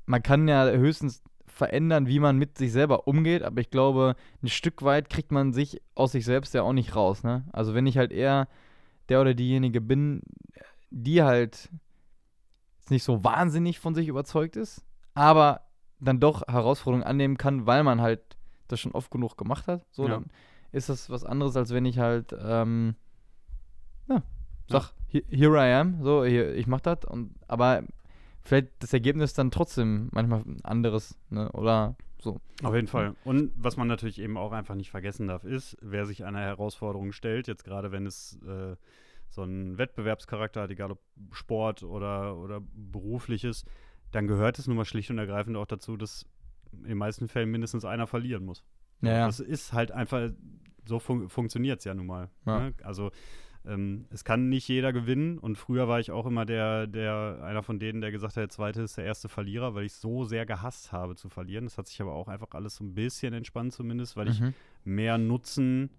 [0.07, 4.49] man kann ja höchstens verändern, wie man mit sich selber umgeht, aber ich glaube, ein
[4.49, 7.49] Stück weit kriegt man sich aus sich selbst ja auch nicht raus, ne?
[7.53, 8.47] Also wenn ich halt eher
[9.11, 10.23] der oder diejenige bin,
[10.91, 11.69] die halt
[12.89, 14.85] nicht so wahnsinnig von sich überzeugt ist,
[15.15, 15.61] aber
[16.01, 18.21] dann doch Herausforderungen annehmen kann, weil man halt
[18.69, 20.15] das schon oft genug gemacht hat, so, Ja.
[20.15, 20.27] dann
[20.73, 22.95] ist das was anderes, als wenn ich halt, ähm,
[24.09, 24.23] ja,
[24.69, 27.83] sag, he- here I am, so, hier, ich mach das und, aber
[28.43, 32.41] vielleicht das Ergebnis dann trotzdem manchmal anderes, ne, oder so.
[32.63, 33.15] Auf jeden Fall.
[33.25, 37.13] Und was man natürlich eben auch einfach nicht vergessen darf, ist, wer sich einer Herausforderung
[37.13, 38.77] stellt, jetzt gerade wenn es äh,
[39.29, 41.01] so einen Wettbewerbscharakter hat, egal ob
[41.33, 43.65] Sport oder, oder berufliches,
[44.11, 46.27] dann gehört es nun mal schlicht und ergreifend auch dazu, dass
[46.73, 48.65] in den meisten Fällen mindestens einer verlieren muss.
[49.03, 49.27] Ja, ja.
[49.27, 50.31] Das ist halt einfach,
[50.85, 52.31] so fun funktioniert es ja nun mal.
[52.47, 52.61] Ja.
[52.61, 52.75] Ne?
[52.83, 53.11] Also
[53.71, 57.63] ähm, es kann nicht jeder gewinnen und früher war ich auch immer der, der, einer
[57.63, 60.45] von denen, der gesagt hat, der zweite ist der erste Verlierer, weil ich so sehr
[60.45, 61.65] gehasst habe zu verlieren.
[61.65, 64.55] Das hat sich aber auch einfach alles so ein bisschen entspannt zumindest, weil ich Mhm.
[64.85, 65.91] mehr Nutzen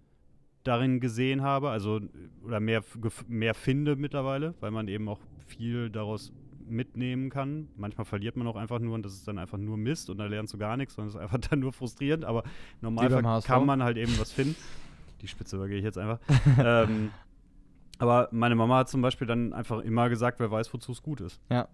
[0.64, 2.00] darin gesehen habe, also
[2.44, 2.84] oder mehr,
[3.26, 6.32] mehr finde mittlerweile, weil man eben auch viel daraus
[6.68, 7.68] mitnehmen kann.
[7.76, 10.26] Manchmal verliert man auch einfach nur und das ist dann einfach nur Mist und da
[10.26, 12.44] lernst du gar nichts, sondern es ist einfach dann nur frustrierend, aber
[13.26, 13.46] HSV.
[13.46, 14.56] kann man halt eben was finden.
[15.20, 16.18] Die Spitze übergehe ich jetzt einfach.
[16.58, 17.10] ähm,
[18.02, 21.20] aber meine Mama hat zum Beispiel dann einfach immer gesagt, wer weiß, wozu es gut
[21.20, 21.40] ist.
[21.50, 21.68] Ja.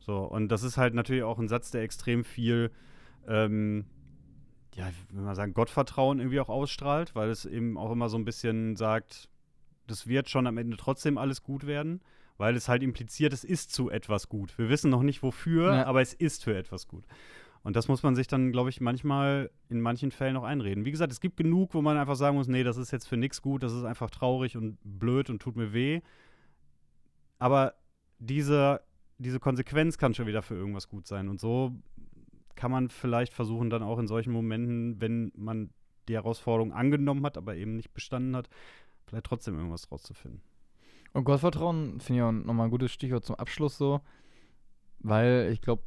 [0.00, 2.70] So, und das ist halt natürlich auch ein Satz, der extrem viel,
[3.28, 3.84] ähm,
[4.74, 8.24] ja, will mal sagen, Gottvertrauen irgendwie auch ausstrahlt, weil es eben auch immer so ein
[8.24, 9.28] bisschen sagt,
[9.86, 12.00] das wird schon am Ende trotzdem alles gut werden,
[12.38, 14.56] weil es halt impliziert, es ist zu etwas gut.
[14.58, 15.86] Wir wissen noch nicht wofür, Ja.
[15.86, 17.04] aber es ist für etwas gut.
[17.62, 20.84] Und das muss man sich dann, glaube ich, manchmal in manchen Fällen auch einreden.
[20.84, 23.16] Wie gesagt, es gibt genug, wo man einfach sagen muss, nee, das ist jetzt für
[23.16, 26.00] nichts gut, das ist einfach traurig und blöd und tut mir weh.
[27.38, 27.74] Aber
[28.18, 28.80] diese,
[29.18, 31.28] diese Konsequenz kann schon wieder für irgendwas gut sein.
[31.28, 31.72] Und so
[32.54, 35.70] kann man vielleicht versuchen, dann auch in solchen Momenten, wenn man
[36.08, 38.48] die Herausforderung angenommen hat, aber eben nicht bestanden hat,
[39.06, 40.42] vielleicht trotzdem irgendwas rauszufinden.
[41.12, 44.00] Und Gottvertrauen finde ich auch nochmal ein gutes Stichwort zum Abschluss so,
[45.00, 45.82] weil ich glaube,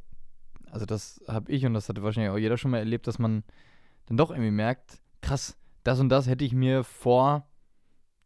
[0.72, 3.44] also das habe ich und das hatte wahrscheinlich auch jeder schon mal erlebt, dass man
[4.06, 7.46] dann doch irgendwie merkt, krass, das und das hätte ich mir vor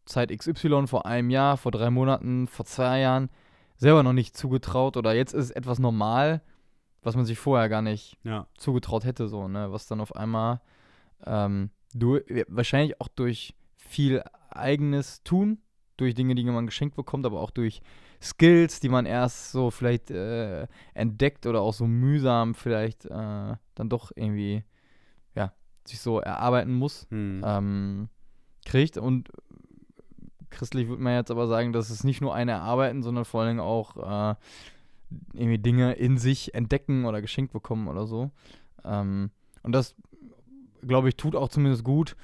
[0.05, 3.29] Zeit XY, vor einem Jahr, vor drei Monaten, vor zwei Jahren
[3.75, 6.41] selber noch nicht zugetraut oder jetzt ist es etwas normal,
[7.01, 8.47] was man sich vorher gar nicht Ja.
[8.57, 9.71] zugetraut hätte, so, ne?
[9.71, 10.61] Was dann auf einmal
[11.25, 15.59] ähm, du, wahrscheinlich auch durch viel eigenes Tun,
[15.97, 17.81] durch Dinge, die man geschenkt bekommt, aber auch durch
[18.21, 23.09] Skills, die man erst so vielleicht äh, entdeckt oder auch so mühsam vielleicht äh,
[23.75, 24.63] dann doch irgendwie,
[25.35, 25.53] ja,
[25.85, 27.41] sich so erarbeiten muss, Hm.
[27.45, 28.09] ähm,
[28.65, 28.97] kriegt.
[28.97, 29.29] Und
[30.49, 33.49] christlich würde man jetzt aber sagen, dass es nicht nur ein Erarbeiten, sondern vor allen
[33.51, 34.35] Dingen auch äh,
[35.33, 38.31] irgendwie Dinge in sich entdecken oder geschenkt bekommen oder so.
[38.83, 39.31] Ähm,
[39.63, 39.95] und das
[40.85, 42.15] glaube ich, tut auch zumindest gut,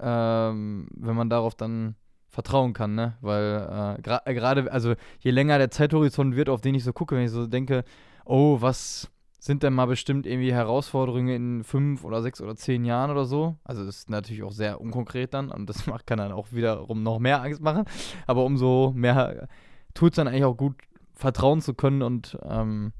[0.00, 1.96] ähm, wenn man darauf dann
[2.32, 3.16] vertrauen kann, ne?
[3.20, 7.14] Weil äh, gerade, gra also je länger der Zeithorizont wird, auf den ich so gucke,
[7.14, 7.84] wenn ich so denke,
[8.24, 13.10] oh, was sind denn mal bestimmt irgendwie Herausforderungen in fünf oder sechs oder zehn Jahren
[13.10, 13.56] oder so?
[13.64, 17.02] Also das ist natürlich auch sehr unkonkret dann und das macht, kann dann auch wiederum
[17.02, 17.84] noch mehr Angst machen.
[18.26, 19.48] Aber umso mehr
[19.92, 20.76] tut es dann eigentlich auch gut,
[21.12, 22.92] vertrauen zu können und ähm,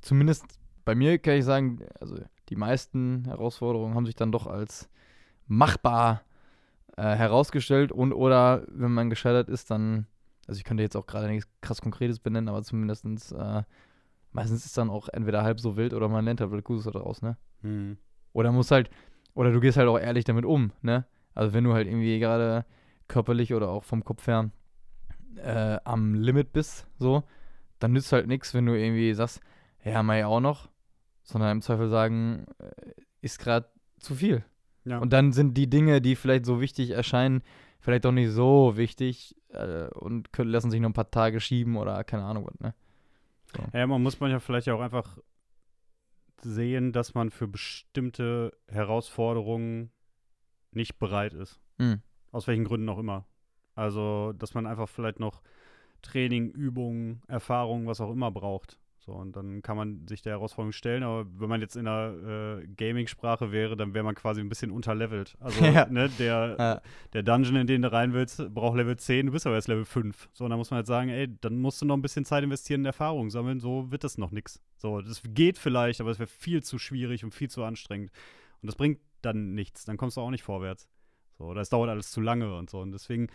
[0.00, 0.44] zumindest
[0.84, 2.16] bei mir kann ich sagen, also
[2.48, 4.88] die meisten Herausforderungen haben sich dann doch als
[5.46, 6.22] machbar
[6.96, 10.06] äh, herausgestellt und oder wenn man gescheitert ist, dann,
[10.46, 13.62] also ich könnte jetzt auch gerade nichts krass Konkretes benennen, aber zumindestens äh,
[14.32, 17.36] meistens ist dann auch entweder halb so wild oder man lernt halt Gutes daraus, ne?
[17.62, 17.96] Hm.
[18.32, 18.90] Oder muss halt,
[19.34, 21.06] oder du gehst halt auch ehrlich damit um, ne?
[21.34, 22.64] Also wenn du halt irgendwie gerade
[23.08, 24.50] körperlich oder auch vom Kopf her
[25.36, 27.24] äh, am Limit bist, so,
[27.78, 29.40] dann nützt halt nichts, wenn du irgendwie sagst,
[29.84, 30.68] ja, mach ich auch noch,
[31.22, 33.68] sondern im Zweifel sagen, äh, ist gerade
[33.98, 34.44] zu viel.
[34.86, 34.98] Ja.
[34.98, 37.42] Und dann sind die Dinge, die vielleicht so wichtig erscheinen,
[37.80, 41.76] vielleicht doch nicht so wichtig äh, und können, lassen sich noch ein paar Tage schieben
[41.76, 42.74] oder keine Ahnung was, ne?
[43.72, 45.18] Ja, man muss manchmal vielleicht auch einfach
[46.42, 49.90] sehen, dass man für bestimmte Herausforderungen
[50.72, 51.58] nicht bereit ist.
[51.78, 52.02] Mhm.
[52.32, 53.26] Aus welchen Gründen auch immer.
[53.74, 55.42] Also, dass man einfach vielleicht noch
[56.02, 58.78] Training, Übungen, Erfahrung, was auch immer braucht.
[59.06, 62.60] So, und dann kann man sich der Herausforderung stellen, aber wenn man jetzt in der
[62.60, 65.36] äh, Gaming-Sprache wäre, dann wäre man quasi ein bisschen unterlevelt.
[65.38, 65.86] Also, Ja.
[65.86, 66.80] ne, der, Ja.
[67.12, 69.84] der Dungeon, in den du rein willst, braucht Level 10, du bist aber erst Level
[69.84, 70.28] 5.
[70.32, 72.42] So, und dann muss man halt sagen, ey, dann musst du noch ein bisschen Zeit
[72.42, 74.60] investieren in Erfahrung sammeln, so wird das noch nix.
[74.76, 78.10] So, das geht vielleicht, aber es wäre viel zu schwierig und viel zu anstrengend.
[78.60, 80.88] Und das bringt dann nichts, dann kommst du auch nicht vorwärts.
[81.38, 82.80] So, oder es dauert alles zu lange und so.
[82.80, 83.28] Und deswegen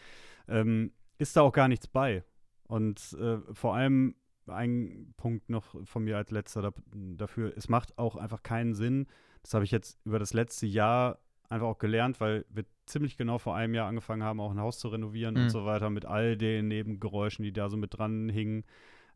[0.50, 2.26] ähm, ist da auch gar nichts bei.
[2.68, 4.16] Und äh, vor allem
[4.48, 9.08] ein Punkt noch von mir als letzter da, dafür, es macht auch einfach keinen Sinn.
[9.44, 11.20] Das habe ich jetzt über das letzte Jahr
[11.50, 14.80] einfach auch gelernt, weil wir ziemlich genau vor einem Jahr angefangen haben, auch ein Haus
[14.80, 15.42] zu renovieren Mhm.
[15.44, 18.64] und so weiter, mit all den Nebengeräuschen, die da so mit dran hingen.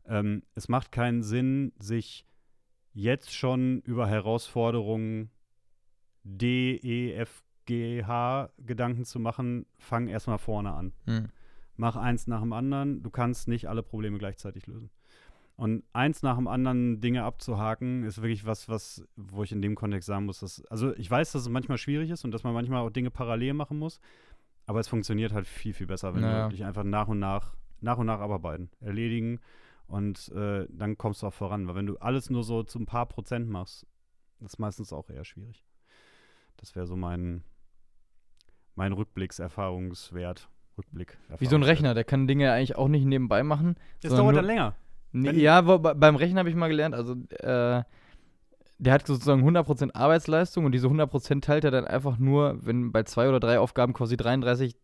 [0.06, 2.26] Ähm, es macht keinen Sinn, sich
[2.92, 5.30] jetzt schon über Herausforderungen
[6.24, 9.66] D, E, F, G, H Gedanken zu machen.
[9.78, 11.28] Fang erstmal vorne an Mhm.
[11.76, 13.02] mach eins nach dem anderen.
[13.02, 14.90] Du kannst nicht alle Probleme gleichzeitig lösen.
[15.56, 19.74] Und eins nach dem anderen Dinge abzuhaken, ist wirklich was, was, wo ich in dem
[19.74, 22.52] Kontext sagen muss, dass, also ich weiß, dass es manchmal schwierig ist und dass man
[22.52, 23.98] manchmal auch Dinge parallel machen muss,
[24.66, 26.36] aber es funktioniert halt viel, viel besser, wenn Naja.
[26.36, 29.40] du wirklich einfach nach und nach, nach und nach abarbeiten, erledigen
[29.86, 31.66] und äh, dann kommst du auch voran.
[31.68, 33.86] Weil wenn du alles nur so zu ein paar Prozent machst,
[34.40, 35.64] das ist meistens auch eher schwierig.
[36.58, 37.44] Das wäre so mein,
[38.74, 40.50] mein Rückblickserfahrungswert.
[40.76, 41.16] Rückblick.
[41.38, 43.76] Wie so ein Rechner, der kann Dinge eigentlich auch nicht nebenbei machen.
[44.02, 44.74] Das dauert nur- dann länger.
[45.22, 47.82] Nee, ja, wo, bei- beim Rechner habe ich mal gelernt, also äh,
[48.78, 53.02] der hat sozusagen 100% Arbeitsleistung und diese 100% teilt er dann einfach nur, wenn bei
[53.04, 54.76] zwei oder drei Aufgaben quasi 33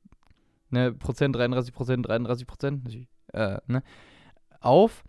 [0.71, 2.89] ne, Prozent, 33 Prozent, 33 Prozent
[3.35, 3.83] äh, ne,
[4.61, 5.05] auf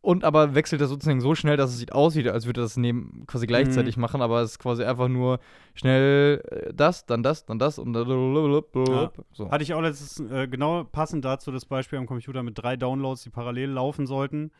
[0.00, 2.76] und aber wechselt das sozusagen so schnell, dass es sieht aussieht, als würde er das
[2.76, 5.38] neben quasi gleichzeitig machen, aber es ist quasi einfach nur
[5.74, 9.50] schnell äh, das, dann das, dann das und dann so.
[9.50, 13.22] Hatte ich auch letztens äh, genau passend dazu das Beispiel am Computer mit drei Downloads,
[13.22, 14.50] die parallel laufen sollten,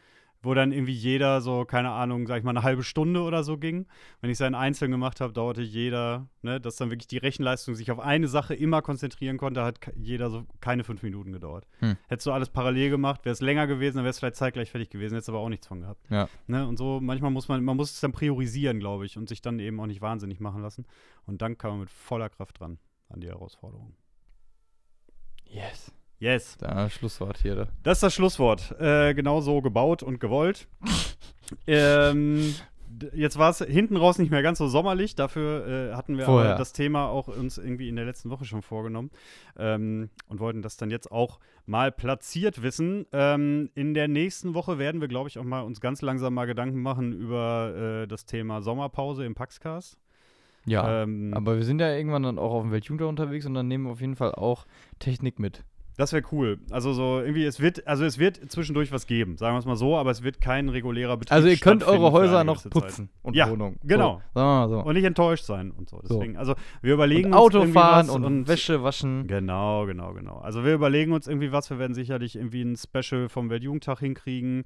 [0.43, 3.59] wo dann irgendwie jeder so, keine Ahnung, sag ich mal, eine halbe Stunde oder so
[3.59, 3.87] ging.
[4.21, 7.75] Wenn ich es dann einzeln gemacht habe, dauerte jeder, ne, dass dann wirklich die Rechenleistung
[7.75, 11.67] sich auf eine Sache immer konzentrieren konnte, hat jeder so keine fünf Minuten gedauert.
[11.81, 11.97] Hm.
[12.09, 14.89] Hättest du alles parallel gemacht, wäre es länger gewesen, dann wäre es vielleicht zeitgleich fertig
[14.89, 16.07] gewesen, hättest aber auch nichts von gehabt.
[16.11, 16.29] Ja.
[16.47, 19.43] Ne, und so, manchmal muss man, man muss es dann priorisieren, glaube ich, und sich
[19.43, 20.87] dann eben auch nicht wahnsinnig machen lassen.
[21.27, 22.79] Und dann kann man mit voller Kraft dran
[23.11, 23.95] an die Herausforderung.
[25.45, 25.93] Yes.
[26.21, 26.59] Yes.
[26.59, 27.57] Da Schlusswort hier.
[27.57, 27.69] Da.
[27.83, 28.79] Das ist das Schlusswort.
[28.79, 30.69] Äh, genau so gebaut und gewollt.
[31.67, 32.55] ähm,
[33.15, 35.15] jetzt war es hinten raus nicht mehr ganz so sommerlich.
[35.15, 36.51] Dafür äh, hatten wir Vorher.
[36.51, 39.11] aber das Thema auch uns irgendwie in der letzten Woche schon vorgenommen
[39.59, 43.07] ähm, und wollten das dann jetzt auch mal platziert wissen.
[43.13, 46.47] Ähm, in der nächsten Woche werden wir, glaube ich, auch mal uns ganz langsam mal
[46.47, 49.97] Gedanken machen über äh, das Thema Sommerpause im Paxcast.
[50.67, 51.03] Ja.
[51.03, 53.85] Ähm, Aber wir sind ja irgendwann dann auch auf dem Weltjugendtag unterwegs und dann nehmen
[53.85, 54.67] wir auf jeden Fall auch
[54.99, 55.65] Technik mit.
[56.01, 56.59] Das wäre cool.
[56.71, 59.77] Also so irgendwie, es wird, also es wird zwischendurch was geben, sagen wir es mal
[59.77, 62.83] so, aber es wird kein regulärer Betrieb Also ihr könnt eure Häuser noch gewisse Zeit.
[62.83, 63.79] putzen und Ja, Wohnungen.
[63.85, 64.23] genau.
[64.35, 64.81] So, so.
[64.83, 66.01] Und nicht enttäuscht sein und so.
[66.03, 69.27] Deswegen, also wir überlegen Und uns Auto fahren was und, Wäsche waschen.
[69.27, 70.39] Genau, genau, genau.
[70.39, 71.69] Also wir überlegen uns irgendwie was.
[71.69, 74.65] Wir werden sicherlich irgendwie ein Special vom Weltjugendtag hinkriegen.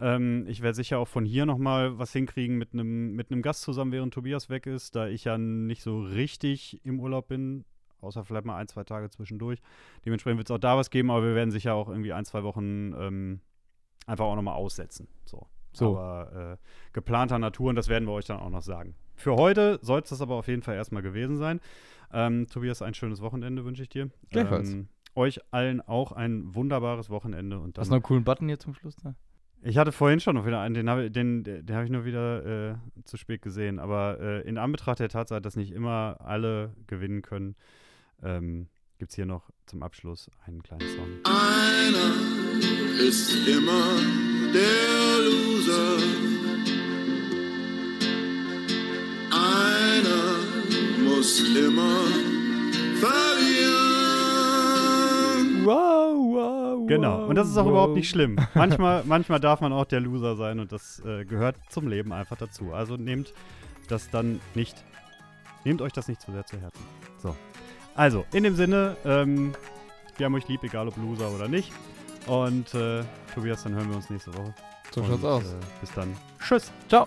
[0.00, 3.62] Ähm, ich werde sicher auch von hier nochmal was hinkriegen mit einem mit einem Gast
[3.62, 7.64] zusammen, während Tobias weg ist, da ich ja nicht so richtig im Urlaub bin.
[8.00, 9.60] Außer vielleicht mal ein, zwei Tage zwischendurch.
[10.04, 12.42] Dementsprechend wird es auch da was geben, aber wir werden sicher auch irgendwie ein, zwei
[12.42, 13.40] Wochen ähm,
[14.06, 15.08] einfach auch nochmal aussetzen.
[15.24, 15.46] So.
[15.72, 15.98] So.
[15.98, 16.56] Aber äh,
[16.92, 18.94] geplanter Natur und das werden wir euch dann auch noch sagen.
[19.14, 21.60] für heute soll es das aber auf jeden Fall erstmal gewesen sein.
[22.12, 24.10] Ähm, Tobias, ein schönes Wochenende wünsche ich dir.
[24.30, 24.72] Gleichfalls.
[24.72, 27.58] Ähm, euch allen auch ein wunderbares Wochenende.
[27.58, 29.14] Und Hast du dann, noch einen coolen Button hier zum Schluss da?
[29.62, 32.70] ich hatte vorhin schon noch wieder einen, den habe den, den habe ich nur wieder
[32.70, 32.74] äh,
[33.04, 33.78] zu spät gesehen.
[33.78, 37.56] Aber äh, in Anbetracht der Tatsache, dass nicht immer alle gewinnen können,
[38.22, 41.08] ähm, gibt es hier noch zum Abschluss einen kleinen Song.
[41.24, 42.14] Einer
[43.06, 43.96] ist immer
[44.52, 45.98] der Loser.
[49.30, 50.36] Einer
[51.04, 52.04] muss immer
[53.00, 54.06] verlieren.
[55.64, 58.36] Wow, wow, Genau, und das ist auch überhaupt nicht schlimm.
[58.54, 62.36] Manchmal, manchmal darf man auch der Loser sein und das äh, gehört zum Leben einfach
[62.36, 62.72] dazu.
[62.72, 63.34] Also nehmt
[63.88, 64.84] das dann nicht,
[65.64, 66.82] nehmt euch das nicht zu sehr zu Herzen.
[67.18, 67.34] So.
[67.96, 69.54] Also, in dem Sinne, ähm,
[70.16, 71.72] wir haben euch lieb, egal ob Loser oder nicht.
[72.26, 73.02] Und äh,
[73.34, 74.54] Tobias, dann hören wir uns nächste Woche.
[74.92, 75.44] So und, schaut's aus.
[75.44, 76.16] Äh, bis dann.
[76.40, 76.70] Tschüss.
[76.88, 77.06] Ciao.